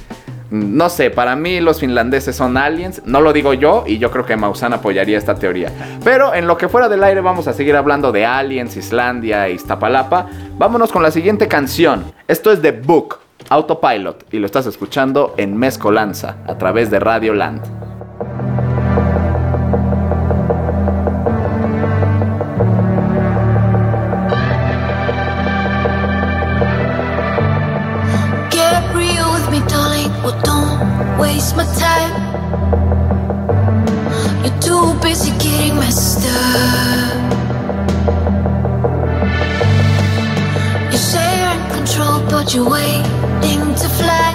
No 0.50 0.90
sé, 0.90 1.10
para 1.10 1.36
mí 1.36 1.60
los 1.60 1.80
finlandeses 1.80 2.36
son 2.36 2.56
aliens, 2.58 3.02
no 3.06 3.20
lo 3.20 3.34
digo 3.34 3.54
yo 3.54 3.84
y 3.86 3.98
yo 3.98 4.12
creo 4.12 4.26
que 4.26 4.38
Maussan 4.38 4.74
apoyaría 4.74 5.18
esta 5.18 5.36
teoría. 5.36 5.72
Pero 6.04 6.34
en 6.34 6.48
lo 6.48 6.58
que 6.58 6.70
fuera 6.70 6.88
del 6.88 7.04
aire 7.04 7.22
vamos 7.22 7.48
a 7.48 7.54
seguir 7.54 7.76
hablando 7.76 8.12
de 8.12 8.26
aliens, 8.26 8.78
Islandia, 8.78 9.50
Iztapalapa. 9.50 10.28
Vámonos 10.58 10.92
con 10.92 11.04
la 11.04 11.12
siguiente 11.12 11.48
canción. 11.48 12.06
Esto 12.28 12.52
es 12.52 12.62
de 12.62 12.72
Book, 12.72 13.20
Autopilot, 13.50 14.34
y 14.34 14.40
lo 14.40 14.46
estás 14.46 14.66
escuchando 14.68 15.34
en 15.38 15.58
Mezcolanza 15.58 16.38
a 16.48 16.58
través 16.58 16.90
de 16.90 17.00
Radio 17.00 17.34
Land. 17.34 17.87
Waste 31.48 31.56
my 31.56 31.66
time. 31.80 32.14
You're 34.44 34.60
too 34.60 35.00
busy 35.02 35.32
getting 35.32 35.76
messed 35.76 36.26
up. 36.28 37.32
You 40.92 40.98
say 40.98 41.40
you're 41.40 41.54
in 41.58 41.64
control, 41.78 42.20
but 42.30 42.54
you're 42.54 42.70
waiting 42.70 43.76
to 43.82 43.90
fly. 44.00 44.30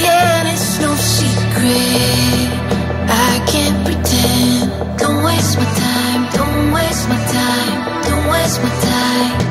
Yeah, 0.00 0.40
and 0.40 0.48
it's 0.48 0.80
no 0.80 0.94
secret. 0.94 2.48
I 3.08 3.44
can't 3.52 3.84
pretend. 3.84 4.98
Don't 4.98 5.22
waste 5.24 5.58
my 5.58 5.64
time. 5.64 6.22
Don't 6.38 6.72
waste 6.72 7.08
my 7.08 7.18
time. 7.38 8.02
Don't 8.08 8.26
waste 8.32 8.62
my 8.62 8.70
time. 8.80 9.44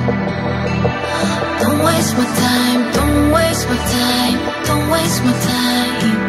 Don't 1.61 1.80
waste 1.86 2.18
my 2.18 2.26
time, 2.26 2.91
don't 2.93 3.32
waste 3.32 3.70
my 3.70 3.78
time, 3.78 4.53
don't 4.74 4.89
waste 4.89 5.24
my 5.24 5.34
time. 5.34 6.22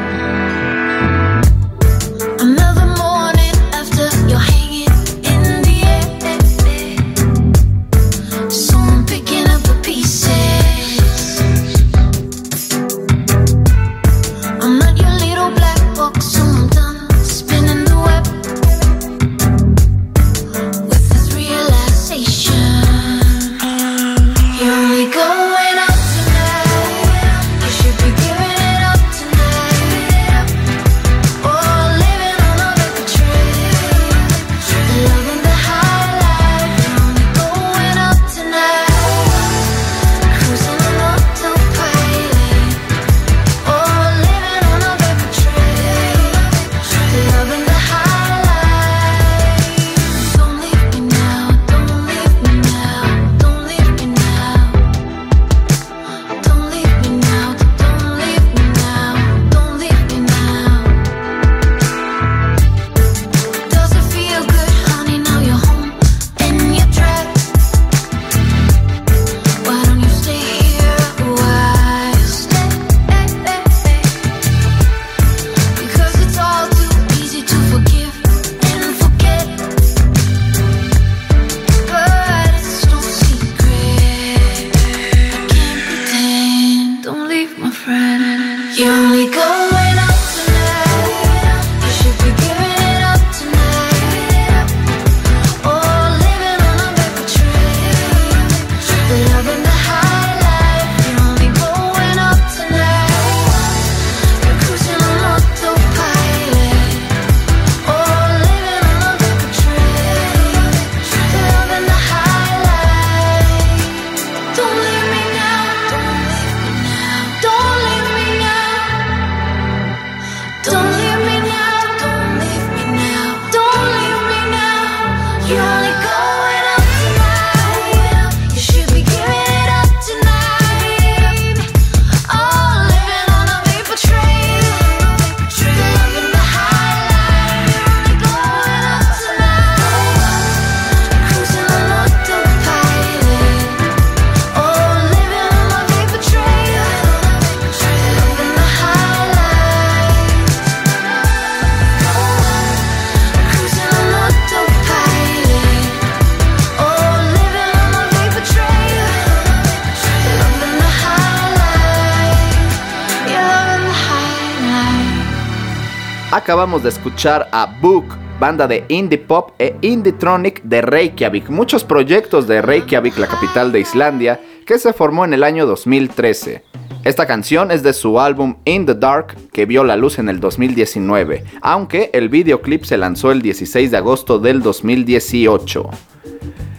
Acabamos 166.54 166.84
de 166.84 166.90
escuchar 166.90 167.48
a 167.50 167.66
Book, 167.80 168.04
banda 168.38 168.68
de 168.68 168.84
indie 168.86 169.18
pop 169.18 169.50
e 169.58 169.74
indie 169.80 170.12
tronic 170.12 170.62
de 170.62 170.82
Reykjavik, 170.82 171.50
muchos 171.50 171.82
proyectos 171.82 172.46
de 172.46 172.62
Reykjavik, 172.62 173.18
la 173.18 173.26
capital 173.26 173.72
de 173.72 173.80
Islandia, 173.80 174.40
que 174.64 174.78
se 174.78 174.92
formó 174.92 175.24
en 175.24 175.34
el 175.34 175.42
año 175.42 175.66
2013. 175.66 176.62
Esta 177.02 177.26
canción 177.26 177.72
es 177.72 177.82
de 177.82 177.92
su 177.92 178.20
álbum 178.20 178.54
In 178.66 178.86
the 178.86 178.94
Dark, 178.94 179.34
que 179.52 179.66
vio 179.66 179.82
la 179.82 179.96
luz 179.96 180.20
en 180.20 180.28
el 180.28 180.38
2019, 180.38 181.42
aunque 181.60 182.10
el 182.12 182.28
videoclip 182.28 182.84
se 182.84 182.98
lanzó 182.98 183.32
el 183.32 183.42
16 183.42 183.90
de 183.90 183.96
agosto 183.96 184.38
del 184.38 184.62
2018. 184.62 185.90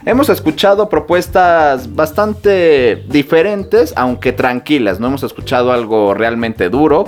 Hemos 0.05 0.30
escuchado 0.30 0.88
propuestas 0.88 1.93
bastante 1.93 3.03
diferentes, 3.09 3.91
aunque 3.97 4.32
tranquilas. 4.32 5.01
No 5.01 5.07
hemos 5.07 5.23
escuchado 5.23 5.73
algo 5.73 6.13
realmente 6.13 6.69
duro, 6.69 7.05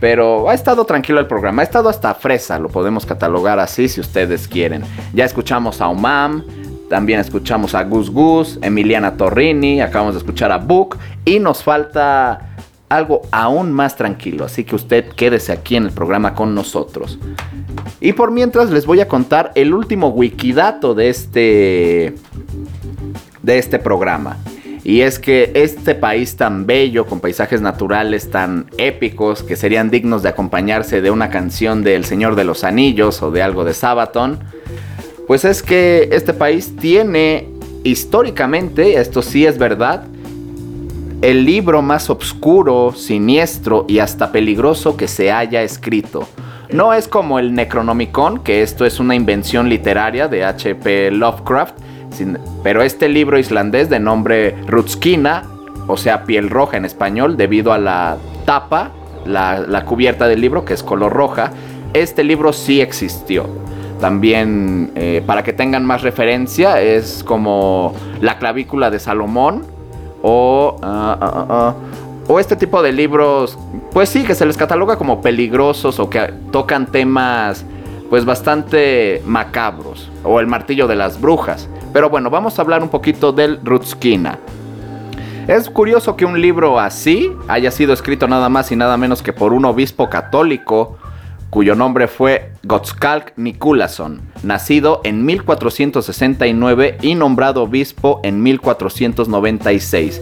pero 0.00 0.48
ha 0.48 0.54
estado 0.54 0.84
tranquilo 0.84 1.20
el 1.20 1.26
programa. 1.26 1.62
Ha 1.62 1.64
estado 1.64 1.88
hasta 1.88 2.14
fresa, 2.14 2.58
lo 2.58 2.68
podemos 2.68 3.06
catalogar 3.06 3.58
así 3.58 3.88
si 3.88 4.00
ustedes 4.00 4.48
quieren. 4.48 4.82
Ya 5.12 5.24
escuchamos 5.24 5.80
a 5.80 5.88
Umam, 5.88 6.44
también 6.88 7.20
escuchamos 7.20 7.74
a 7.74 7.84
Gus 7.84 8.10
Gus, 8.10 8.58
Emiliana 8.62 9.16
Torrini, 9.16 9.80
acabamos 9.80 10.14
de 10.14 10.18
escuchar 10.18 10.52
a 10.52 10.58
Book 10.58 10.96
y 11.24 11.38
nos 11.38 11.62
falta 11.62 12.56
algo 12.88 13.22
aún 13.30 13.72
más 13.72 13.96
tranquilo. 13.96 14.44
Así 14.44 14.64
que 14.64 14.74
usted 14.74 15.08
quédese 15.10 15.52
aquí 15.52 15.76
en 15.76 15.84
el 15.84 15.92
programa 15.92 16.34
con 16.34 16.54
nosotros. 16.54 17.18
Y 18.00 18.12
por 18.12 18.30
mientras 18.30 18.70
les 18.70 18.86
voy 18.86 19.00
a 19.00 19.08
contar 19.08 19.52
el 19.54 19.74
último 19.74 20.08
wikidato 20.08 20.94
de 20.94 21.08
este 21.10 22.14
de 23.42 23.58
este 23.58 23.78
programa. 23.78 24.38
Y 24.84 25.00
es 25.00 25.18
que 25.18 25.50
este 25.54 25.94
país 25.94 26.36
tan 26.36 26.66
bello, 26.66 27.06
con 27.06 27.20
paisajes 27.20 27.60
naturales 27.60 28.30
tan 28.30 28.66
épicos, 28.78 29.42
que 29.42 29.56
serían 29.56 29.90
dignos 29.90 30.22
de 30.22 30.30
acompañarse 30.30 31.00
de 31.00 31.10
una 31.10 31.30
canción 31.30 31.82
de 31.82 31.94
El 31.94 32.04
Señor 32.04 32.36
de 32.36 32.44
los 32.44 32.64
Anillos 32.64 33.22
o 33.22 33.30
de 33.30 33.42
algo 33.42 33.64
de 33.64 33.74
Sabaton, 33.74 34.38
Pues 35.26 35.44
es 35.44 35.62
que 35.62 36.08
este 36.12 36.32
país 36.32 36.74
tiene 36.76 37.48
históricamente, 37.84 38.98
esto 38.98 39.20
sí 39.20 39.44
es 39.44 39.58
verdad, 39.58 40.04
el 41.20 41.44
libro 41.44 41.82
más 41.82 42.10
oscuro, 42.10 42.94
siniestro 42.96 43.84
y 43.88 43.98
hasta 43.98 44.30
peligroso 44.30 44.96
que 44.96 45.08
se 45.08 45.32
haya 45.32 45.62
escrito. 45.62 46.28
No 46.70 46.94
es 46.94 47.08
como 47.08 47.38
el 47.38 47.54
Necronomicon, 47.54 48.44
que 48.44 48.62
esto 48.62 48.84
es 48.84 49.00
una 49.00 49.14
invención 49.14 49.68
literaria 49.68 50.28
de 50.28 50.44
H.P. 50.44 51.10
Lovecraft, 51.10 51.74
pero 52.62 52.82
este 52.82 53.08
libro 53.08 53.38
islandés 53.38 53.88
de 53.88 54.00
nombre 54.00 54.56
Rutskina, 54.66 55.44
o 55.86 55.96
sea, 55.96 56.24
piel 56.24 56.50
roja 56.50 56.76
en 56.76 56.84
español, 56.84 57.36
debido 57.36 57.72
a 57.72 57.78
la 57.78 58.18
tapa, 58.44 58.90
la, 59.24 59.60
la 59.60 59.84
cubierta 59.84 60.28
del 60.28 60.40
libro, 60.40 60.64
que 60.64 60.74
es 60.74 60.82
color 60.82 61.12
roja, 61.12 61.52
este 61.94 62.24
libro 62.24 62.52
sí 62.52 62.80
existió. 62.80 63.46
También, 64.00 64.92
eh, 64.94 65.22
para 65.26 65.42
que 65.42 65.52
tengan 65.52 65.84
más 65.84 66.02
referencia, 66.02 66.80
es 66.80 67.24
como 67.24 67.94
la 68.20 68.38
clavícula 68.38 68.90
de 68.90 69.00
Salomón 69.00 69.64
o, 70.22 70.76
ah, 70.82 71.18
ah, 71.20 71.46
ah, 71.48 71.74
o 72.28 72.38
este 72.38 72.54
tipo 72.54 72.80
de 72.82 72.92
libros, 72.92 73.58
pues 73.92 74.08
sí, 74.08 74.22
que 74.22 74.36
se 74.36 74.46
les 74.46 74.56
cataloga 74.56 74.96
como 74.96 75.20
peligrosos 75.20 75.98
o 75.98 76.08
que 76.08 76.32
tocan 76.52 76.86
temas 76.86 77.64
pues 78.10 78.24
bastante 78.24 79.22
macabros, 79.26 80.10
o 80.24 80.40
el 80.40 80.46
martillo 80.46 80.86
de 80.86 80.96
las 80.96 81.20
brujas. 81.20 81.68
Pero 81.92 82.10
bueno, 82.10 82.30
vamos 82.30 82.58
a 82.58 82.62
hablar 82.62 82.82
un 82.82 82.88
poquito 82.88 83.32
del 83.32 83.60
Rutskina. 83.62 84.38
Es 85.46 85.70
curioso 85.70 86.16
que 86.16 86.26
un 86.26 86.40
libro 86.40 86.78
así 86.78 87.32
haya 87.48 87.70
sido 87.70 87.92
escrito 87.92 88.28
nada 88.28 88.48
más 88.48 88.70
y 88.70 88.76
nada 88.76 88.96
menos 88.96 89.22
que 89.22 89.32
por 89.32 89.52
un 89.52 89.64
obispo 89.64 90.10
católico 90.10 90.98
cuyo 91.50 91.74
nombre 91.74 92.08
fue 92.08 92.52
Gottskálk 92.64 93.32
Nikulason, 93.36 94.20
nacido 94.42 95.00
en 95.04 95.24
1469 95.24 96.98
y 97.00 97.14
nombrado 97.14 97.62
obispo 97.62 98.20
en 98.22 98.42
1496. 98.42 100.20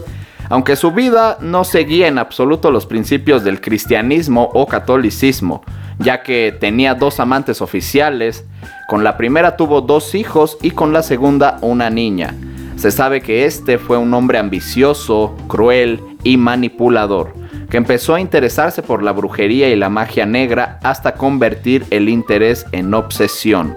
Aunque 0.49 0.77
su 0.77 0.91
vida 0.91 1.37
no 1.41 1.65
seguía 1.65 2.07
en 2.07 2.17
absoluto 2.17 2.71
los 2.71 2.85
principios 2.85 3.43
del 3.43 3.59
cristianismo 3.59 4.49
o 4.53 4.65
catolicismo, 4.65 5.61
ya 5.99 6.23
que 6.23 6.55
tenía 6.59 6.95
dos 6.95 7.19
amantes 7.19 7.61
oficiales, 7.61 8.45
con 8.87 9.03
la 9.03 9.17
primera 9.17 9.57
tuvo 9.57 9.81
dos 9.81 10.15
hijos 10.15 10.57
y 10.61 10.71
con 10.71 10.93
la 10.93 11.03
segunda 11.03 11.57
una 11.61 11.89
niña. 11.89 12.33
Se 12.77 12.91
sabe 12.91 13.21
que 13.21 13.45
este 13.45 13.79
fue 13.79 13.97
un 13.97 14.13
hombre 14.13 14.37
ambicioso, 14.37 15.35
cruel 15.47 15.99
y 16.23 16.37
manipulador, 16.37 17.33
que 17.69 17.77
empezó 17.77 18.15
a 18.15 18.21
interesarse 18.21 18.83
por 18.83 19.01
la 19.01 19.13
brujería 19.13 19.69
y 19.69 19.75
la 19.75 19.89
magia 19.89 20.25
negra 20.25 20.79
hasta 20.83 21.15
convertir 21.15 21.85
el 21.89 22.07
interés 22.07 22.65
en 22.71 22.93
obsesión. 22.93 23.75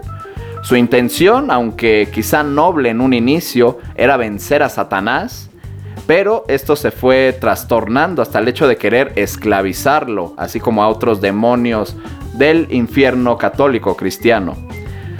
Su 0.62 0.76
intención, 0.76 1.50
aunque 1.50 2.08
quizá 2.12 2.42
noble 2.42 2.90
en 2.90 3.00
un 3.00 3.14
inicio, 3.14 3.78
era 3.94 4.18
vencer 4.18 4.62
a 4.62 4.68
Satanás, 4.68 5.49
pero 6.10 6.44
esto 6.48 6.74
se 6.74 6.90
fue 6.90 7.32
trastornando 7.40 8.20
hasta 8.20 8.40
el 8.40 8.48
hecho 8.48 8.66
de 8.66 8.76
querer 8.76 9.12
esclavizarlo, 9.14 10.34
así 10.36 10.58
como 10.58 10.82
a 10.82 10.88
otros 10.88 11.20
demonios 11.20 11.94
del 12.32 12.66
infierno 12.72 13.38
católico 13.38 13.96
cristiano. 13.96 14.56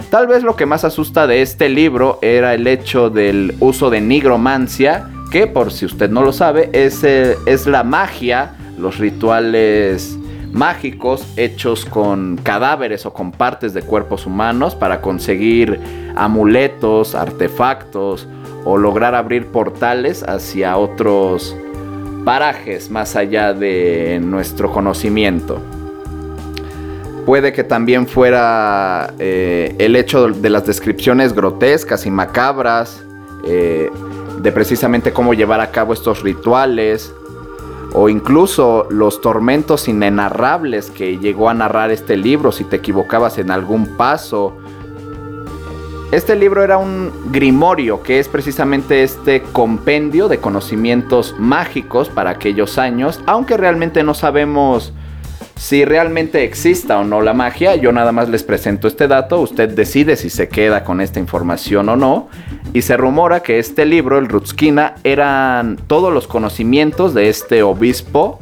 Tal 0.09 0.27
vez 0.27 0.43
lo 0.43 0.57
que 0.57 0.65
más 0.65 0.83
asusta 0.83 1.27
de 1.27 1.41
este 1.41 1.69
libro 1.69 2.19
era 2.21 2.53
el 2.53 2.67
hecho 2.67 3.09
del 3.09 3.55
uso 3.61 3.89
de 3.89 4.01
nigromancia, 4.01 5.09
que 5.31 5.47
por 5.47 5.71
si 5.71 5.85
usted 5.85 6.09
no 6.09 6.23
lo 6.23 6.33
sabe, 6.33 6.69
es, 6.73 7.05
eh, 7.05 7.37
es 7.45 7.67
la 7.67 7.85
magia, 7.85 8.57
los 8.77 8.97
rituales 8.97 10.17
mágicos 10.51 11.25
hechos 11.37 11.85
con 11.85 12.35
cadáveres 12.35 13.05
o 13.05 13.13
con 13.13 13.31
partes 13.31 13.73
de 13.73 13.81
cuerpos 13.81 14.25
humanos 14.25 14.75
para 14.75 14.99
conseguir 14.99 15.79
amuletos, 16.17 17.15
artefactos 17.15 18.27
o 18.65 18.77
lograr 18.77 19.15
abrir 19.15 19.47
portales 19.47 20.23
hacia 20.23 20.77
otros 20.77 21.55
parajes 22.23 22.89
más 22.89 23.15
allá 23.15 23.53
de 23.53 24.19
nuestro 24.23 24.71
conocimiento. 24.71 25.59
Puede 27.25 27.53
que 27.53 27.63
también 27.63 28.07
fuera 28.07 29.13
eh, 29.19 29.75
el 29.77 29.95
hecho 29.95 30.27
de 30.27 30.49
las 30.49 30.65
descripciones 30.65 31.33
grotescas 31.33 32.05
y 32.05 32.11
macabras, 32.11 33.03
eh, 33.45 33.89
de 34.41 34.51
precisamente 34.51 35.13
cómo 35.13 35.33
llevar 35.33 35.61
a 35.61 35.71
cabo 35.71 35.93
estos 35.93 36.23
rituales, 36.23 37.13
o 37.93 38.09
incluso 38.09 38.87
los 38.89 39.21
tormentos 39.21 39.87
inenarrables 39.87 40.89
que 40.89 41.17
llegó 41.17 41.49
a 41.49 41.53
narrar 41.53 41.91
este 41.91 42.17
libro 42.17 42.51
si 42.51 42.63
te 42.63 42.77
equivocabas 42.77 43.37
en 43.37 43.51
algún 43.51 43.97
paso. 43.97 44.57
Este 46.11 46.35
libro 46.35 46.61
era 46.61 46.77
un 46.77 47.31
grimorio, 47.31 48.03
que 48.03 48.19
es 48.19 48.27
precisamente 48.27 49.01
este 49.01 49.43
compendio 49.43 50.27
de 50.27 50.39
conocimientos 50.39 51.33
mágicos 51.39 52.09
para 52.09 52.31
aquellos 52.31 52.77
años, 52.77 53.21
aunque 53.27 53.55
realmente 53.55 54.03
no 54.03 54.13
sabemos 54.13 54.91
si 55.55 55.85
realmente 55.85 56.43
exista 56.43 56.99
o 56.99 57.05
no 57.05 57.21
la 57.21 57.33
magia, 57.33 57.77
yo 57.77 57.93
nada 57.93 58.11
más 58.11 58.27
les 58.27 58.43
presento 58.43 58.89
este 58.89 59.07
dato, 59.07 59.39
usted 59.39 59.69
decide 59.69 60.17
si 60.17 60.29
se 60.29 60.49
queda 60.49 60.83
con 60.83 60.99
esta 60.99 61.21
información 61.21 61.87
o 61.87 61.95
no, 61.95 62.27
y 62.73 62.81
se 62.81 62.97
rumora 62.97 63.41
que 63.41 63.57
este 63.57 63.85
libro, 63.85 64.17
el 64.17 64.27
Rutskina, 64.27 64.95
eran 65.05 65.77
todos 65.87 66.13
los 66.13 66.27
conocimientos 66.27 67.13
de 67.13 67.29
este 67.29 67.63
obispo 67.63 68.39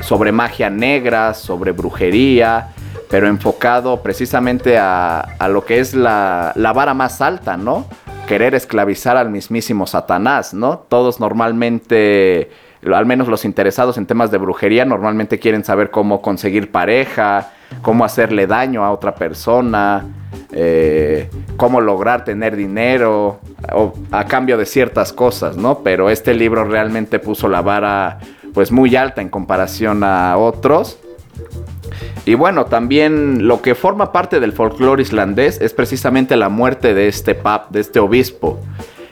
sobre 0.00 0.32
magia 0.32 0.70
negra, 0.70 1.34
sobre 1.34 1.72
brujería, 1.72 2.70
pero 3.10 3.28
enfocado 3.28 4.02
precisamente 4.02 4.78
a, 4.78 5.20
a 5.20 5.48
lo 5.48 5.64
que 5.64 5.80
es 5.80 5.94
la, 5.94 6.52
la 6.56 6.72
vara 6.72 6.94
más 6.94 7.20
alta, 7.20 7.56
¿no? 7.56 7.86
Querer 8.26 8.54
esclavizar 8.54 9.16
al 9.16 9.30
mismísimo 9.30 9.86
Satanás, 9.86 10.54
¿no? 10.54 10.78
Todos 10.88 11.20
normalmente 11.20 12.50
al 12.92 13.06
menos 13.06 13.28
los 13.28 13.44
interesados 13.44 13.96
en 13.96 14.06
temas 14.06 14.30
de 14.30 14.38
brujería 14.38 14.84
normalmente 14.84 15.38
quieren 15.38 15.64
saber 15.64 15.90
cómo 15.90 16.20
conseguir 16.20 16.70
pareja, 16.70 17.52
cómo 17.80 18.04
hacerle 18.04 18.46
daño 18.46 18.84
a 18.84 18.92
otra 18.92 19.14
persona, 19.14 20.04
eh, 20.52 21.30
cómo 21.56 21.80
lograr 21.80 22.24
tener 22.24 22.56
dinero 22.56 23.40
o 23.72 23.94
a 24.10 24.24
cambio 24.26 24.58
de 24.58 24.66
ciertas 24.66 25.12
cosas, 25.12 25.56
¿no? 25.56 25.78
Pero 25.78 26.10
este 26.10 26.34
libro 26.34 26.64
realmente 26.64 27.18
puso 27.18 27.48
la 27.48 27.62
vara 27.62 28.18
pues 28.52 28.70
muy 28.70 28.94
alta 28.96 29.22
en 29.22 29.30
comparación 29.30 30.04
a 30.04 30.36
otros. 30.36 30.98
Y 32.26 32.34
bueno, 32.34 32.66
también 32.66 33.46
lo 33.46 33.60
que 33.62 33.74
forma 33.74 34.12
parte 34.12 34.40
del 34.40 34.52
folclore 34.52 35.02
islandés 35.02 35.60
es 35.60 35.74
precisamente 35.74 36.36
la 36.36 36.48
muerte 36.48 36.94
de 36.94 37.08
este 37.08 37.34
pap, 37.34 37.70
de 37.70 37.80
este 37.80 38.00
obispo. 38.00 38.60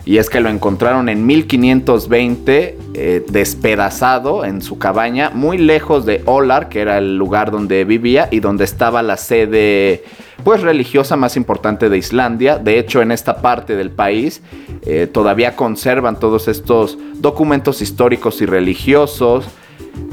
Y 0.05 0.19
es 0.19 0.29
que 0.29 0.41
lo 0.41 0.49
encontraron 0.49 1.09
en 1.09 1.25
1520 1.27 2.79
eh, 2.95 3.25
despedazado 3.29 4.45
en 4.45 4.61
su 4.61 4.79
cabaña, 4.79 5.31
muy 5.31 5.59
lejos 5.59 6.05
de 6.05 6.23
Olar, 6.27 6.69
que 6.69 6.81
era 6.81 6.99
el 6.99 7.17
lugar 7.17 7.53
donde 7.53 7.85
vivía 7.85 8.29
y 8.33 8.41
donde 8.41 8.65
estaba 8.65 9.03
la 9.03 9.17
sede 9.17 10.03
pues 10.43 10.61
religiosa 10.63 11.17
más 11.17 11.37
importante 11.37 11.89
de 11.89 11.99
Islandia. 11.99 12.59
De 12.59 12.81
hecho, 12.81 13.01
en 13.01 13.13
esta 13.13 13.37
parte 13.41 13.77
del 13.77 13.91
país 13.91 14.43
eh, 14.85 15.07
todavía 15.07 15.55
conservan 15.55 16.19
todos 16.19 16.49
estos 16.49 16.99
documentos 17.15 17.81
históricos 17.81 18.41
y 18.41 18.47
religiosos. 18.47 19.47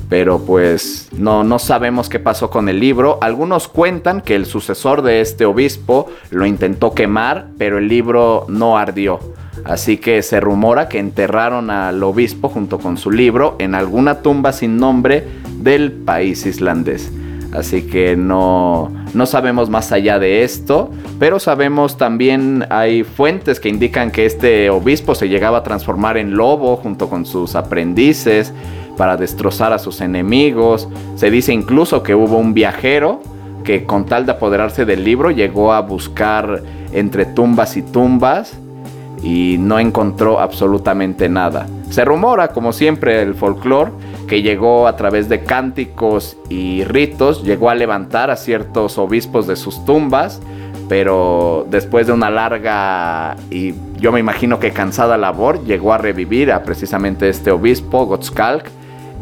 Pero 0.09 0.39
pues 0.39 1.09
no, 1.15 1.43
no 1.43 1.59
sabemos 1.59 2.09
qué 2.09 2.19
pasó 2.19 2.49
con 2.49 2.67
el 2.67 2.79
libro. 2.79 3.19
Algunos 3.21 3.67
cuentan 3.67 4.21
que 4.21 4.35
el 4.35 4.45
sucesor 4.45 5.03
de 5.03 5.21
este 5.21 5.45
obispo 5.45 6.07
lo 6.31 6.45
intentó 6.47 6.93
quemar, 6.95 7.49
pero 7.59 7.77
el 7.77 7.87
libro 7.87 8.45
no 8.49 8.77
ardió. 8.77 9.19
Así 9.65 9.97
que 9.97 10.21
se 10.23 10.39
rumora 10.39 10.89
que 10.89 10.99
enterraron 10.99 11.69
al 11.69 12.01
obispo 12.01 12.49
junto 12.49 12.79
con 12.79 12.97
su 12.97 13.11
libro 13.11 13.55
en 13.59 13.75
alguna 13.75 14.21
tumba 14.21 14.51
sin 14.51 14.77
nombre 14.77 15.27
del 15.57 15.91
país 15.91 16.45
islandés. 16.45 17.11
Así 17.51 17.83
que 17.83 18.15
no, 18.15 18.91
no 19.13 19.25
sabemos 19.25 19.69
más 19.69 19.91
allá 19.91 20.19
de 20.19 20.43
esto, 20.43 20.91
pero 21.17 21.39
sabemos 21.39 21.97
también 21.97 22.65
hay 22.69 23.03
fuentes 23.03 23.59
que 23.59 23.69
indican 23.69 24.11
que 24.11 24.25
este 24.25 24.69
obispo 24.69 25.15
se 25.15 25.29
llegaba 25.29 25.59
a 25.59 25.63
transformar 25.63 26.17
en 26.17 26.35
lobo 26.35 26.77
junto 26.77 27.09
con 27.09 27.25
sus 27.25 27.55
aprendices 27.55 28.53
para 28.99 29.15
destrozar 29.15 29.71
a 29.71 29.79
sus 29.79 30.01
enemigos. 30.01 30.89
Se 31.15 31.31
dice 31.31 31.53
incluso 31.53 32.03
que 32.03 32.13
hubo 32.13 32.37
un 32.37 32.53
viajero 32.53 33.21
que 33.63 33.85
con 33.85 34.05
tal 34.05 34.25
de 34.25 34.33
apoderarse 34.33 34.83
del 34.83 35.05
libro 35.05 35.31
llegó 35.31 35.71
a 35.71 35.79
buscar 35.79 36.61
entre 36.91 37.25
tumbas 37.25 37.77
y 37.77 37.81
tumbas 37.81 38.59
y 39.23 39.55
no 39.57 39.79
encontró 39.79 40.41
absolutamente 40.41 41.29
nada. 41.29 41.65
Se 41.89 42.03
rumora, 42.03 42.49
como 42.49 42.73
siempre, 42.73 43.21
el 43.21 43.35
folclore 43.35 43.91
que 44.27 44.41
llegó 44.41 44.85
a 44.85 44.97
través 44.97 45.29
de 45.29 45.45
cánticos 45.45 46.35
y 46.49 46.83
ritos, 46.83 47.45
llegó 47.45 47.69
a 47.69 47.75
levantar 47.75 48.29
a 48.29 48.35
ciertos 48.35 48.97
obispos 48.97 49.47
de 49.47 49.55
sus 49.55 49.85
tumbas, 49.85 50.41
pero 50.89 51.65
después 51.69 52.05
de 52.05 52.11
una 52.11 52.29
larga 52.29 53.37
y 53.49 53.73
yo 53.97 54.11
me 54.11 54.19
imagino 54.19 54.59
que 54.59 54.71
cansada 54.71 55.17
labor, 55.17 55.63
llegó 55.63 55.93
a 55.93 55.97
revivir 55.97 56.51
a 56.51 56.63
precisamente 56.63 57.29
este 57.29 57.49
obispo, 57.49 58.05
Gottskálk, 58.05 58.69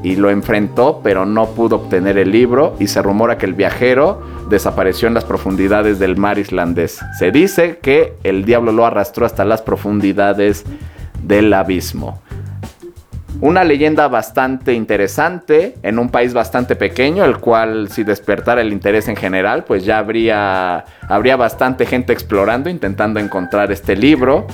y 0.03 0.15
lo 0.15 0.29
enfrentó, 0.29 1.01
pero 1.03 1.25
no 1.25 1.47
pudo 1.47 1.77
obtener 1.77 2.17
el 2.17 2.31
libro 2.31 2.75
y 2.79 2.87
se 2.87 3.01
rumora 3.01 3.37
que 3.37 3.45
el 3.45 3.53
viajero 3.53 4.21
desapareció 4.49 5.07
en 5.07 5.13
las 5.13 5.25
profundidades 5.25 5.99
del 5.99 6.17
mar 6.17 6.37
islandés. 6.37 6.99
Se 7.17 7.31
dice 7.31 7.79
que 7.81 8.13
el 8.23 8.45
diablo 8.45 8.71
lo 8.71 8.85
arrastró 8.85 9.25
hasta 9.25 9.45
las 9.45 9.61
profundidades 9.61 10.65
del 11.23 11.53
abismo. 11.53 12.21
Una 13.39 13.63
leyenda 13.63 14.07
bastante 14.07 14.73
interesante 14.73 15.75
en 15.83 15.99
un 15.99 16.09
país 16.09 16.33
bastante 16.33 16.75
pequeño, 16.75 17.23
el 17.23 17.37
cual 17.37 17.87
si 17.91 18.03
despertara 18.03 18.61
el 18.61 18.73
interés 18.73 19.07
en 19.09 19.15
general, 19.15 19.63
pues 19.63 19.85
ya 19.85 19.99
habría, 19.99 20.85
habría 21.07 21.35
bastante 21.35 21.85
gente 21.85 22.13
explorando, 22.13 22.67
intentando 22.67 23.19
encontrar 23.19 23.71
este 23.71 23.95
libro. 23.95 24.47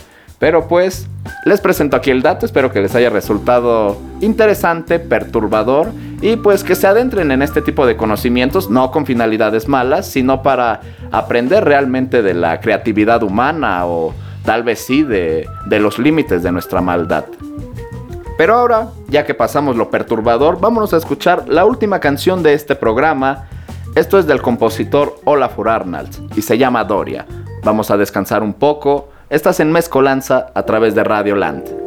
Pero 0.43 0.67
pues 0.67 1.07
les 1.45 1.61
presento 1.61 1.95
aquí 1.95 2.11
el 2.11 2.21
dato, 2.21 2.45
espero 2.45 2.69
que 2.69 2.81
les 2.81 2.93
haya 2.95 3.09
resultado 3.09 3.95
interesante, 4.19 4.99
perturbador 4.99 5.93
y 6.21 6.35
pues 6.35 6.65
que 6.65 6.75
se 6.75 6.85
adentren 6.85 7.31
en 7.31 7.41
este 7.41 7.61
tipo 7.61 7.85
de 7.85 7.95
conocimientos, 7.95 8.69
no 8.69 8.91
con 8.91 9.05
finalidades 9.05 9.69
malas, 9.69 10.05
sino 10.05 10.43
para 10.43 10.81
aprender 11.13 11.63
realmente 11.63 12.21
de 12.21 12.33
la 12.33 12.59
creatividad 12.59 13.23
humana 13.23 13.85
o 13.85 14.13
tal 14.43 14.63
vez 14.63 14.79
sí 14.79 15.03
de, 15.03 15.47
de 15.67 15.79
los 15.79 15.97
límites 15.97 16.43
de 16.43 16.51
nuestra 16.51 16.81
maldad. 16.81 17.23
Pero 18.37 18.55
ahora, 18.55 18.89
ya 19.07 19.25
que 19.25 19.33
pasamos 19.33 19.77
lo 19.77 19.89
perturbador, 19.89 20.59
vámonos 20.59 20.93
a 20.93 20.97
escuchar 20.97 21.47
la 21.47 21.63
última 21.63 22.01
canción 22.01 22.43
de 22.43 22.53
este 22.53 22.75
programa. 22.75 23.45
Esto 23.95 24.19
es 24.19 24.27
del 24.27 24.41
compositor 24.41 25.21
Olafur 25.23 25.69
Arnalds 25.69 26.21
y 26.35 26.41
se 26.41 26.57
llama 26.57 26.83
Doria. 26.83 27.25
Vamos 27.63 27.89
a 27.91 27.95
descansar 27.95 28.43
un 28.43 28.53
poco. 28.53 29.12
Estás 29.33 29.59
en 29.59 29.71
Mezcolanza 29.71 30.51
a 30.53 30.61
través 30.61 30.93
de 30.93 31.03
Radio 31.03 31.35
Land. 31.35 31.82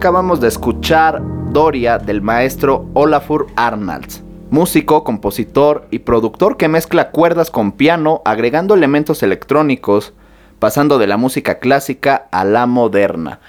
Acabamos 0.00 0.40
de 0.40 0.48
escuchar 0.48 1.20
Doria 1.52 1.98
del 1.98 2.22
maestro 2.22 2.86
Olafur 2.94 3.48
Arnalds, 3.54 4.22
músico, 4.48 5.04
compositor 5.04 5.86
y 5.90 5.98
productor 5.98 6.56
que 6.56 6.68
mezcla 6.68 7.10
cuerdas 7.10 7.50
con 7.50 7.72
piano 7.72 8.22
agregando 8.24 8.72
elementos 8.72 9.22
electrónicos, 9.22 10.14
pasando 10.58 10.96
de 10.96 11.06
la 11.06 11.18
música 11.18 11.58
clásica 11.58 12.28
a 12.30 12.46
la 12.46 12.64
moderna. 12.64 13.40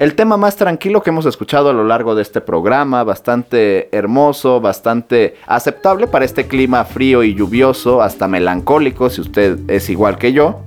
El 0.00 0.16
tema 0.16 0.36
más 0.36 0.56
tranquilo 0.56 1.04
que 1.04 1.10
hemos 1.10 1.24
escuchado 1.24 1.70
a 1.70 1.72
lo 1.72 1.84
largo 1.84 2.16
de 2.16 2.22
este 2.22 2.40
programa, 2.40 3.04
bastante 3.04 3.88
hermoso, 3.96 4.60
bastante 4.60 5.36
aceptable 5.46 6.08
para 6.08 6.24
este 6.24 6.48
clima 6.48 6.84
frío 6.84 7.22
y 7.22 7.36
lluvioso, 7.36 8.02
hasta 8.02 8.26
melancólico 8.26 9.08
si 9.08 9.20
usted 9.20 9.56
es 9.70 9.88
igual 9.88 10.18
que 10.18 10.32
yo. 10.32 10.62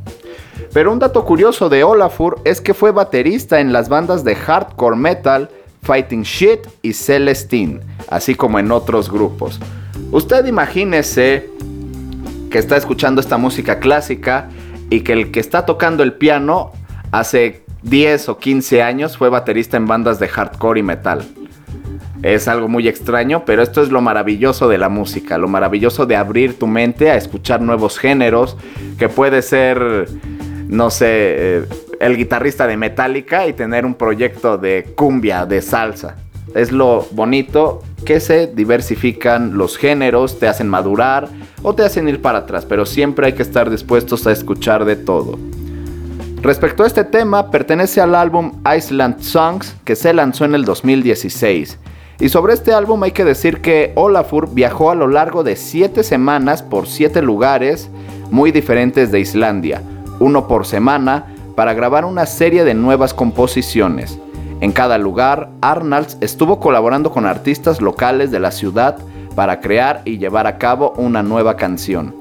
Pero 0.76 0.92
un 0.92 1.00
dato 1.00 1.24
curioso 1.24 1.70
de 1.70 1.86
Olafur 1.86 2.42
es 2.44 2.60
que 2.60 2.74
fue 2.74 2.92
baterista 2.92 3.62
en 3.62 3.72
las 3.72 3.88
bandas 3.88 4.26
de 4.26 4.36
hardcore 4.36 4.98
metal 4.98 5.50
Fighting 5.84 6.24
Shit 6.24 6.68
y 6.82 6.92
Celestine, 6.92 7.80
así 8.10 8.36
como 8.36 8.60
en 8.60 8.70
otros 8.74 9.10
grupos. 9.10 9.58
Usted 10.12 10.46
imagínese 10.48 11.50
que 12.52 12.58
está 12.58 12.76
escuchando 12.76 13.22
esta 13.22 13.38
música 13.38 13.80
clásica 13.80 14.50
y 14.90 15.00
que 15.00 15.14
el 15.14 15.32
que 15.32 15.40
está 15.40 15.66
tocando 15.66 16.04
el 16.04 16.12
piano 16.12 16.74
hace 17.10 17.64
10 17.84 18.28
o 18.28 18.38
15 18.38 18.84
años 18.84 19.16
fue 19.16 19.30
baterista 19.30 19.78
en 19.78 19.88
bandas 19.88 20.20
de 20.20 20.28
hardcore 20.28 20.82
y 20.82 20.84
metal. 20.84 21.24
Es 22.22 22.50
algo 22.50 22.68
muy 22.68 22.90
extraño, 22.90 23.46
pero 23.46 23.64
esto 23.64 23.82
es 23.82 23.92
lo 23.92 24.02
maravilloso 24.02 24.68
de 24.68 24.78
la 24.78 24.90
música, 24.90 25.38
lo 25.38 25.48
maravilloso 25.48 26.06
de 26.06 26.18
abrir 26.18 26.60
tu 26.60 26.68
mente 26.68 27.12
a 27.12 27.16
escuchar 27.16 27.62
nuevos 27.62 27.98
géneros, 27.98 28.58
que 28.98 29.08
puede 29.08 29.42
ser 29.42 30.10
no 30.68 30.90
sé, 30.90 31.08
eh, 31.10 31.66
el 32.00 32.18
guitarrista 32.18 32.68
de 32.68 32.78
Metallica 32.78 33.48
y 33.48 33.54
tener 33.54 33.86
un 33.86 33.96
proyecto 33.96 34.58
de 34.58 34.94
cumbia, 34.96 35.46
de 35.46 35.62
salsa. 35.62 36.16
Es 36.54 36.72
lo 36.72 37.06
bonito 37.12 37.82
que 38.06 38.20
se 38.20 38.48
diversifican 38.48 39.58
los 39.58 39.78
géneros, 39.78 40.40
te 40.40 40.48
hacen 40.48 40.68
madurar 40.70 41.28
o 41.64 41.74
te 41.74 41.84
hacen 41.84 42.08
ir 42.08 42.22
para 42.22 42.40
atrás, 42.40 42.66
pero 42.66 42.86
siempre 42.86 43.28
hay 43.28 43.34
que 43.34 43.42
estar 43.42 43.70
dispuestos 43.70 44.26
a 44.28 44.32
escuchar 44.32 44.86
de 44.86 44.96
todo. 44.96 45.38
Respecto 46.42 46.84
a 46.84 46.88
este 46.88 47.04
tema, 47.04 47.50
pertenece 47.50 48.02
al 48.02 48.14
álbum 48.14 48.62
Iceland 48.78 49.20
Songs 49.20 49.76
que 49.84 49.96
se 49.96 50.14
lanzó 50.14 50.46
en 50.46 50.54
el 50.54 50.64
2016. 50.64 51.80
Y 52.20 52.30
sobre 52.30 52.54
este 52.54 52.72
álbum 52.72 53.02
hay 53.04 53.12
que 53.12 53.26
decir 53.26 53.62
que 53.62 53.92
Olafur 53.96 54.54
viajó 54.54 54.92
a 54.92 54.96
lo 54.96 55.08
largo 55.08 55.44
de 55.44 55.56
7 55.56 56.04
semanas 56.04 56.64
por 56.64 56.88
7 56.88 57.22
lugares 57.22 57.90
muy 58.30 58.52
diferentes 58.52 59.12
de 59.12 59.20
Islandia, 59.20 59.82
uno 60.20 60.48
por 60.48 60.66
semana, 60.66 61.26
para 61.56 61.74
grabar 61.74 62.06
una 62.06 62.26
serie 62.26 62.64
de 62.64 62.74
nuevas 62.74 63.14
composiciones. 63.14 64.20
En 64.62 64.72
cada 64.72 64.98
lugar, 64.98 65.50
Arnalds 65.62 66.18
estuvo 66.22 66.60
colaborando 66.60 67.12
con 67.12 67.26
artistas 67.26 67.82
locales 67.82 68.32
de 68.32 68.40
la 68.40 68.52
ciudad 68.52 68.98
para 69.36 69.60
crear 69.60 70.02
y 70.06 70.18
llevar 70.18 70.48
a 70.48 70.58
cabo 70.58 70.94
una 70.98 71.24
nueva 71.24 71.56
canción. 71.58 72.16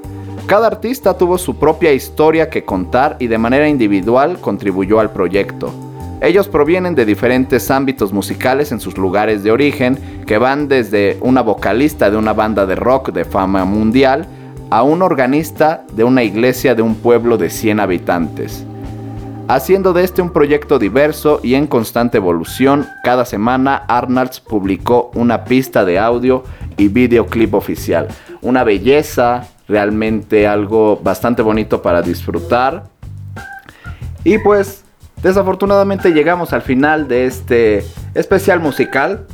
Cada 0.46 0.66
artista 0.66 1.16
tuvo 1.16 1.38
su 1.38 1.56
propia 1.56 1.92
historia 1.92 2.50
que 2.50 2.64
contar 2.64 3.16
y 3.18 3.28
de 3.28 3.38
manera 3.38 3.68
individual 3.68 4.38
contribuyó 4.40 5.00
al 5.00 5.10
proyecto. 5.10 5.72
Ellos 6.20 6.48
provienen 6.48 6.94
de 6.94 7.06
diferentes 7.06 7.70
ámbitos 7.70 8.12
musicales 8.12 8.72
en 8.72 8.80
sus 8.80 8.96
lugares 8.98 9.42
de 9.42 9.50
origen, 9.50 9.98
que 10.26 10.38
van 10.38 10.68
desde 10.68 11.18
una 11.20 11.42
vocalista 11.42 12.10
de 12.10 12.16
una 12.16 12.32
banda 12.32 12.66
de 12.66 12.74
rock 12.76 13.12
de 13.12 13.24
fama 13.24 13.64
mundial 13.64 14.26
a 14.74 14.82
un 14.82 15.02
organista 15.02 15.84
de 15.92 16.02
una 16.02 16.24
iglesia 16.24 16.74
de 16.74 16.82
un 16.82 16.96
pueblo 16.96 17.38
de 17.38 17.48
100 17.48 17.78
habitantes. 17.78 18.66
Haciendo 19.46 19.92
de 19.92 20.02
este 20.02 20.20
un 20.20 20.30
proyecto 20.30 20.80
diverso 20.80 21.38
y 21.44 21.54
en 21.54 21.68
constante 21.68 22.16
evolución, 22.16 22.84
cada 23.04 23.24
semana 23.24 23.84
Arnolds 23.86 24.40
publicó 24.40 25.12
una 25.14 25.44
pista 25.44 25.84
de 25.84 26.00
audio 26.00 26.42
y 26.76 26.88
videoclip 26.88 27.54
oficial. 27.54 28.08
Una 28.42 28.64
belleza, 28.64 29.46
realmente 29.68 30.48
algo 30.48 30.96
bastante 31.00 31.40
bonito 31.40 31.80
para 31.80 32.02
disfrutar. 32.02 32.82
Y 34.24 34.38
pues 34.38 34.82
desafortunadamente 35.22 36.10
llegamos 36.10 36.52
al 36.52 36.62
final 36.62 37.06
de 37.06 37.26
este 37.26 37.84
especial 38.14 38.58
musical. 38.58 39.24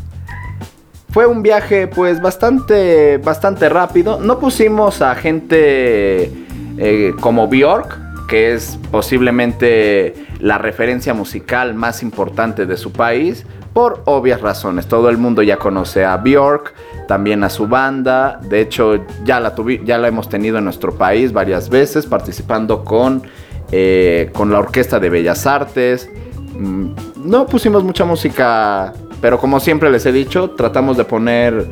Fue 1.11 1.27
un 1.27 1.43
viaje 1.43 1.89
pues 1.89 2.21
bastante 2.21 3.19
bastante 3.19 3.69
rápido. 3.69 4.21
No 4.21 4.39
pusimos 4.39 5.03
a 5.03 5.15
gente 5.15 6.31
eh, 6.79 7.15
como 7.21 7.49
Bjork 7.49 8.11
que 8.31 8.55
es 8.55 8.79
posiblemente 8.93 10.15
la 10.39 10.57
referencia 10.57 11.13
musical 11.13 11.75
más 11.75 12.01
importante 12.01 12.65
de 12.65 12.77
su 12.77 12.93
país, 12.93 13.45
por 13.73 14.03
obvias 14.05 14.41
razones. 14.41 14.87
Todo 14.87 15.11
el 15.11 15.19
mundo 15.19 15.43
ya 15.43 15.57
conoce 15.57 16.05
a 16.05 16.17
Bjork, 16.17 16.73
también 17.09 17.43
a 17.43 17.51
su 17.51 17.67
banda. 17.67 18.41
De 18.49 18.61
hecho, 18.61 19.05
ya 19.25 19.41
la, 19.41 19.53
ya 19.85 19.99
la 19.99 20.07
hemos 20.07 20.29
tenido 20.29 20.59
en 20.59 20.65
nuestro 20.65 20.95
país 20.95 21.33
varias 21.33 21.69
veces, 21.69 22.07
participando 22.07 22.85
con, 22.85 23.25
eh, 23.73 24.31
con 24.33 24.53
la 24.53 24.61
Orquesta 24.61 25.01
de 25.01 25.11
Bellas 25.11 25.45
Artes. 25.49 26.09
Mm, 26.57 26.93
no 27.25 27.47
pusimos 27.47 27.83
mucha 27.83 28.05
música, 28.05 28.93
pero 29.21 29.39
como 29.39 29.61
siempre 29.61 29.91
les 29.91 30.07
he 30.07 30.13
dicho, 30.13 30.51
tratamos 30.51 30.97
de 30.97 31.05
poner 31.05 31.67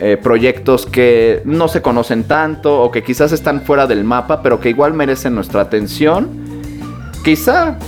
eh, 0.00 0.18
proyectos 0.20 0.86
que 0.86 1.40
no 1.44 1.68
se 1.68 1.80
conocen 1.80 2.24
tanto 2.24 2.82
o 2.82 2.90
que 2.90 3.02
quizás 3.02 3.32
están 3.32 3.62
fuera 3.62 3.86
del 3.86 4.04
mapa, 4.04 4.42
pero 4.42 4.60
que 4.60 4.68
igual 4.68 4.92
merecen 4.92 5.34
nuestra 5.34 5.62
atención. 5.62 6.28
Quizá, 7.24 7.78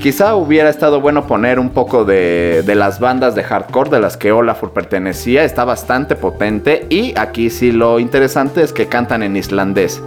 quizá 0.00 0.34
hubiera 0.34 0.70
estado 0.70 1.00
bueno 1.00 1.26
poner 1.26 1.58
un 1.60 1.70
poco 1.70 2.04
de, 2.04 2.62
de 2.64 2.74
las 2.74 3.00
bandas 3.00 3.34
de 3.34 3.44
hardcore 3.44 3.90
de 3.90 4.00
las 4.00 4.16
que 4.16 4.32
Olafur 4.32 4.72
pertenecía, 4.72 5.44
está 5.44 5.64
bastante 5.64 6.16
potente 6.16 6.86
y 6.88 7.16
aquí 7.18 7.50
sí 7.50 7.70
lo 7.70 8.00
interesante 8.00 8.62
es 8.62 8.72
que 8.72 8.86
cantan 8.86 9.22
en 9.22 9.36
islandés. 9.36 10.02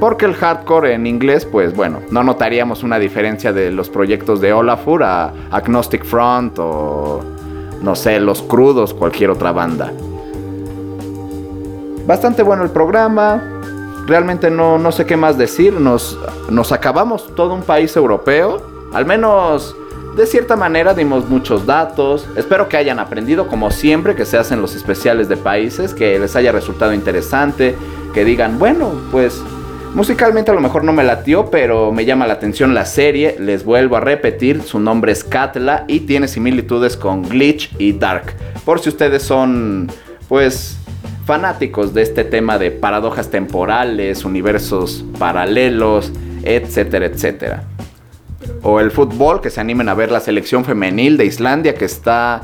Porque 0.00 0.24
el 0.24 0.34
hardcore 0.34 0.94
en 0.94 1.06
inglés, 1.06 1.44
pues 1.44 1.76
bueno, 1.76 2.00
no 2.10 2.24
notaríamos 2.24 2.82
una 2.82 2.98
diferencia 2.98 3.52
de 3.52 3.70
los 3.70 3.88
proyectos 3.88 4.40
de 4.40 4.52
Olafur 4.52 5.04
a 5.04 5.32
Agnostic 5.52 6.04
Front 6.04 6.58
o 6.58 7.22
no 7.82 7.94
sé, 7.94 8.20
Los 8.20 8.42
Crudos, 8.42 8.94
cualquier 8.94 9.30
otra 9.30 9.52
banda. 9.52 9.92
Bastante 12.06 12.42
bueno 12.42 12.64
el 12.64 12.70
programa. 12.70 13.42
Realmente 14.06 14.50
no, 14.50 14.78
no 14.78 14.92
sé 14.92 15.06
qué 15.06 15.16
más 15.16 15.38
decir. 15.38 15.72
Nos, 15.74 16.18
nos 16.50 16.72
acabamos 16.72 17.34
todo 17.34 17.54
un 17.54 17.62
país 17.62 17.96
europeo. 17.96 18.60
Al 18.92 19.06
menos 19.06 19.76
de 20.16 20.26
cierta 20.26 20.56
manera 20.56 20.94
dimos 20.94 21.28
muchos 21.28 21.64
datos. 21.64 22.26
Espero 22.36 22.68
que 22.68 22.76
hayan 22.76 22.98
aprendido 22.98 23.46
como 23.46 23.70
siempre 23.70 24.16
que 24.16 24.24
se 24.24 24.36
hacen 24.36 24.60
los 24.60 24.74
especiales 24.74 25.28
de 25.28 25.36
países. 25.36 25.94
Que 25.94 26.18
les 26.18 26.34
haya 26.34 26.50
resultado 26.50 26.92
interesante. 26.92 27.76
Que 28.12 28.24
digan, 28.24 28.58
bueno, 28.58 28.90
pues 29.10 29.42
musicalmente 29.94 30.50
a 30.50 30.54
lo 30.54 30.60
mejor 30.60 30.84
no 30.84 30.92
me 30.92 31.04
latió, 31.04 31.50
pero 31.50 31.92
me 31.92 32.04
llama 32.04 32.26
la 32.26 32.34
atención 32.34 32.74
la 32.74 32.86
serie. 32.86 33.36
Les 33.38 33.64
vuelvo 33.64 33.96
a 33.96 34.00
repetir, 34.00 34.62
su 34.62 34.80
nombre 34.80 35.12
es 35.12 35.24
Katla 35.24 35.84
y 35.88 36.00
tiene 36.00 36.28
similitudes 36.28 36.96
con 36.96 37.22
Glitch 37.22 37.74
y 37.78 37.92
Dark. 37.92 38.34
Por 38.64 38.80
si 38.80 38.88
ustedes 38.88 39.22
son, 39.22 39.90
pues 40.28 40.78
fanáticos 41.24 41.94
de 41.94 42.02
este 42.02 42.24
tema 42.24 42.58
de 42.58 42.70
paradojas 42.70 43.30
temporales, 43.30 44.24
universos 44.24 45.04
paralelos, 45.18 46.12
etcétera, 46.42 47.06
etcétera. 47.06 47.64
O 48.62 48.80
el 48.80 48.90
fútbol, 48.90 49.40
que 49.40 49.50
se 49.50 49.60
animen 49.60 49.88
a 49.88 49.94
ver 49.94 50.10
la 50.10 50.20
selección 50.20 50.64
femenil 50.64 51.16
de 51.16 51.26
Islandia, 51.26 51.74
que 51.74 51.84
está 51.84 52.42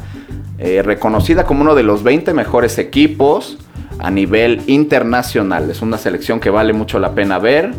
eh, 0.59 0.83
reconocida 0.83 1.45
como 1.45 1.63
uno 1.63 1.75
de 1.75 1.83
los 1.83 2.03
20 2.03 2.35
mejores 2.35 2.79
equipos 2.79 3.59
a 3.99 4.11
nivel 4.11 4.63
internacional. 4.67 5.71
Es 5.71 5.83
una 5.83 5.99
selección 5.99 6.41
que 6.41 6.51
vale 6.51 6.73
mucho 6.73 6.99
la 6.99 7.15
pena 7.15 7.39
ver, 7.39 7.73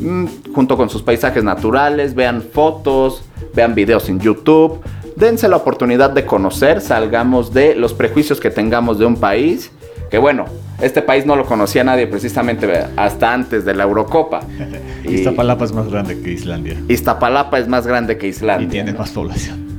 mm, 0.00 0.26
junto 0.54 0.76
con 0.76 0.90
sus 0.90 1.02
paisajes 1.02 1.44
naturales, 1.44 2.14
vean 2.14 2.42
fotos, 2.42 3.24
vean 3.54 3.74
videos 3.74 4.08
en 4.08 4.20
YouTube, 4.20 4.80
dense 5.16 5.48
la 5.48 5.56
oportunidad 5.56 6.10
de 6.10 6.24
conocer, 6.24 6.80
salgamos 6.80 7.52
de 7.52 7.74
los 7.74 7.94
prejuicios 7.94 8.40
que 8.40 8.50
tengamos 8.50 8.98
de 8.98 9.06
un 9.06 9.16
país 9.16 9.70
que 10.10 10.18
bueno, 10.18 10.46
este 10.82 11.02
país 11.02 11.24
no 11.24 11.36
lo 11.36 11.46
conocía 11.46 11.84
nadie 11.84 12.08
precisamente 12.08 12.68
hasta 12.96 13.32
antes 13.32 13.64
de 13.64 13.74
la 13.74 13.84
Eurocopa. 13.84 14.40
Iztapalapa 15.04 15.64
es 15.64 15.72
más 15.72 15.88
grande 15.88 16.20
que 16.20 16.32
Islandia. 16.32 16.76
Iztapalapa 16.88 17.58
es 17.60 17.68
más 17.68 17.86
grande 17.86 18.18
que 18.18 18.26
Islandia. 18.26 18.66
Y 18.66 18.70
tiene 18.70 18.92
más 18.92 19.10
población. 19.10 19.69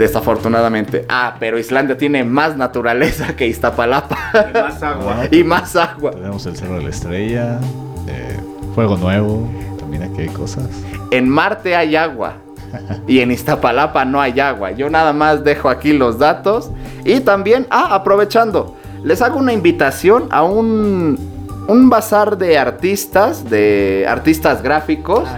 Desafortunadamente. 0.00 1.04
Ah, 1.10 1.36
pero 1.38 1.58
Islandia 1.58 1.94
tiene 1.98 2.24
más 2.24 2.56
naturaleza 2.56 3.36
que 3.36 3.46
Iztapalapa. 3.46 4.16
Y 4.32 4.54
más 4.54 4.82
agua. 4.82 5.16
y 5.30 5.44
más 5.44 5.76
agua. 5.76 6.10
Tenemos 6.12 6.46
el 6.46 6.56
Cerro 6.56 6.78
de 6.78 6.84
la 6.84 6.88
Estrella, 6.88 7.60
eh, 8.08 8.40
Fuego 8.74 8.96
Nuevo, 8.96 9.46
también 9.78 10.04
aquí 10.04 10.22
hay 10.22 10.28
cosas. 10.28 10.64
En 11.10 11.28
Marte 11.28 11.76
hay 11.76 11.96
agua. 11.96 12.36
Y 13.06 13.20
en 13.20 13.30
Iztapalapa 13.30 14.06
no 14.06 14.22
hay 14.22 14.40
agua. 14.40 14.70
Yo 14.70 14.88
nada 14.88 15.12
más 15.12 15.44
dejo 15.44 15.68
aquí 15.68 15.92
los 15.92 16.18
datos. 16.18 16.70
Y 17.04 17.20
también, 17.20 17.66
ah, 17.68 17.94
aprovechando 17.94 18.76
les 19.04 19.20
hago 19.20 19.38
una 19.38 19.52
invitación 19.52 20.28
a 20.30 20.44
un, 20.44 21.18
un 21.68 21.90
bazar 21.90 22.38
de 22.38 22.56
artistas, 22.56 23.48
de 23.50 24.06
artistas 24.08 24.62
gráficos, 24.62 25.28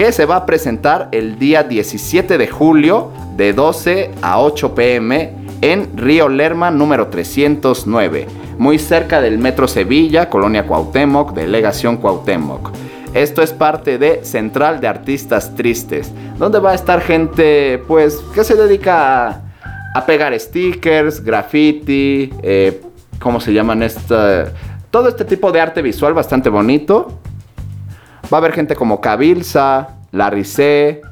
que 0.00 0.12
se 0.12 0.24
va 0.24 0.36
a 0.36 0.46
presentar 0.46 1.10
el 1.12 1.38
día 1.38 1.62
17 1.62 2.38
de 2.38 2.48
julio 2.48 3.12
de 3.36 3.52
12 3.52 4.10
a 4.22 4.40
8 4.40 4.74
pm 4.74 5.34
en 5.60 5.94
Río 5.94 6.30
Lerma 6.30 6.70
número 6.70 7.08
309, 7.08 8.26
muy 8.56 8.78
cerca 8.78 9.20
del 9.20 9.36
Metro 9.36 9.68
Sevilla, 9.68 10.30
Colonia 10.30 10.66
Cuauhtémoc, 10.66 11.34
Delegación 11.34 11.98
Cuauhtémoc. 11.98 12.70
Esto 13.12 13.42
es 13.42 13.52
parte 13.52 13.98
de 13.98 14.24
Central 14.24 14.80
de 14.80 14.88
Artistas 14.88 15.54
Tristes, 15.54 16.10
donde 16.38 16.60
va 16.60 16.70
a 16.70 16.76
estar 16.76 17.02
gente 17.02 17.76
pues 17.86 18.16
que 18.34 18.42
se 18.42 18.54
dedica 18.54 19.42
a, 19.94 20.06
pegar 20.06 20.32
stickers, 20.40 21.22
graffiti, 21.22 22.32
eh, 22.42 22.80
¿cómo 23.18 23.38
se 23.38 23.52
llaman? 23.52 23.82
Esta, 23.82 24.50
todo 24.90 25.10
este 25.10 25.26
tipo 25.26 25.52
de 25.52 25.60
arte 25.60 25.82
visual 25.82 26.14
bastante 26.14 26.48
bonito. 26.48 27.20
Va 28.32 28.38
a 28.38 28.40
haber 28.40 28.52
gente 28.52 28.76
como 28.76 29.00
Cabilza, 29.00 29.96
Larry 30.12 30.44
C, 30.44 31.02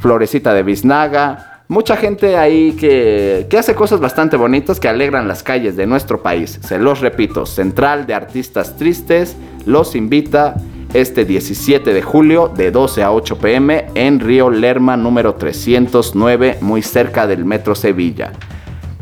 Florecita 0.00 0.52
de 0.52 0.62
Biznaga. 0.62 1.62
Mucha 1.68 1.96
gente 1.96 2.36
ahí 2.36 2.72
que, 2.72 3.46
que 3.48 3.58
hace 3.58 3.74
cosas 3.74 4.00
bastante 4.00 4.36
bonitas 4.36 4.80
que 4.80 4.88
alegran 4.88 5.28
las 5.28 5.44
calles 5.44 5.76
de 5.76 5.86
nuestro 5.86 6.22
país. 6.22 6.58
Se 6.62 6.78
los 6.78 7.00
repito, 7.00 7.46
Central 7.46 8.06
de 8.06 8.14
Artistas 8.14 8.76
Tristes 8.76 9.36
los 9.66 9.94
invita 9.94 10.56
este 10.92 11.24
17 11.24 11.94
de 11.94 12.02
julio 12.02 12.48
de 12.48 12.72
12 12.72 13.04
a 13.04 13.12
8 13.12 13.38
pm 13.38 13.86
en 13.94 14.18
Río 14.18 14.50
Lerma 14.50 14.96
número 14.96 15.34
309, 15.34 16.58
muy 16.60 16.82
cerca 16.82 17.28
del 17.28 17.44
Metro 17.44 17.76
Sevilla. 17.76 18.32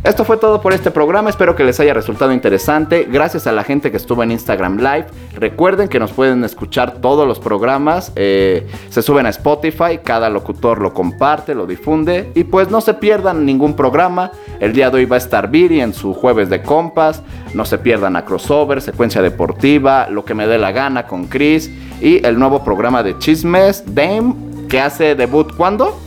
Esto 0.04 0.24
fue 0.24 0.36
todo 0.36 0.60
por 0.60 0.72
este 0.72 0.92
programa, 0.92 1.28
espero 1.28 1.56
que 1.56 1.64
les 1.64 1.80
haya 1.80 1.92
resultado 1.92 2.32
interesante. 2.32 3.08
Gracias 3.10 3.48
a 3.48 3.52
la 3.52 3.64
gente 3.64 3.90
que 3.90 3.96
estuvo 3.96 4.22
en 4.22 4.30
Instagram 4.30 4.76
Live. 4.76 5.06
Recuerden 5.34 5.88
que 5.88 5.98
nos 5.98 6.12
pueden 6.12 6.44
escuchar 6.44 7.00
todos 7.00 7.26
los 7.26 7.40
programas. 7.40 8.12
eh, 8.14 8.64
se 8.90 9.02
suben 9.02 9.26
a 9.26 9.30
Spotify, 9.30 9.98
cada 10.02 10.30
locutor 10.30 10.80
lo 10.80 10.94
comparte, 10.94 11.52
lo 11.52 11.66
difunde. 11.66 12.30
Y 12.36 12.44
pues 12.44 12.70
no 12.70 12.80
se 12.80 12.94
pierdan 12.94 13.44
ningún 13.44 13.74
programa. 13.74 14.30
El 14.60 14.72
día 14.72 14.88
de 14.88 14.98
hoy 14.98 15.04
va 15.04 15.16
a 15.16 15.18
estar 15.18 15.50
Viri 15.50 15.80
en 15.80 15.92
su 15.92 16.14
jueves 16.14 16.48
de 16.48 16.62
compas. 16.62 17.22
No 17.52 17.64
se 17.64 17.78
pierdan 17.78 18.14
a 18.14 18.24
Crossover, 18.24 18.80
Secuencia 18.80 19.20
Deportiva, 19.20 20.08
Lo 20.08 20.24
que 20.24 20.34
me 20.34 20.46
dé 20.46 20.58
la 20.58 20.70
gana 20.70 21.06
con 21.06 21.26
Chris. 21.26 21.70
Y 22.00 22.24
el 22.24 22.38
nuevo 22.38 22.62
programa 22.62 23.02
de 23.02 23.18
Chismes, 23.18 23.82
Dame, 23.84 24.34
que 24.68 24.80
hace 24.80 25.16
debut 25.16 25.52
¿cuándo? 25.56 25.98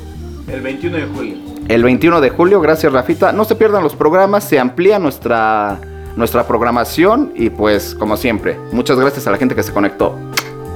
El 0.47 0.61
21 0.61 0.95
de 0.95 1.03
julio. 1.03 1.50
El 1.71 1.85
21 1.85 2.19
de 2.19 2.29
julio, 2.29 2.59
gracias 2.59 2.91
Rafita. 2.91 3.31
No 3.31 3.45
se 3.45 3.55
pierdan 3.55 3.81
los 3.81 3.95
programas, 3.95 4.43
se 4.43 4.59
amplía 4.59 4.99
nuestra, 4.99 5.79
nuestra 6.17 6.45
programación 6.45 7.31
y 7.33 7.49
pues 7.49 7.95
como 7.95 8.17
siempre, 8.17 8.59
muchas 8.73 8.99
gracias 8.99 9.25
a 9.25 9.31
la 9.31 9.37
gente 9.37 9.55
que 9.55 9.63
se 9.63 9.71
conectó. 9.71 10.17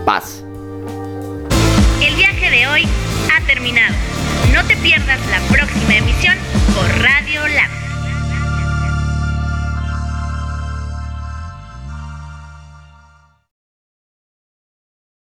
Paz. 0.05 0.44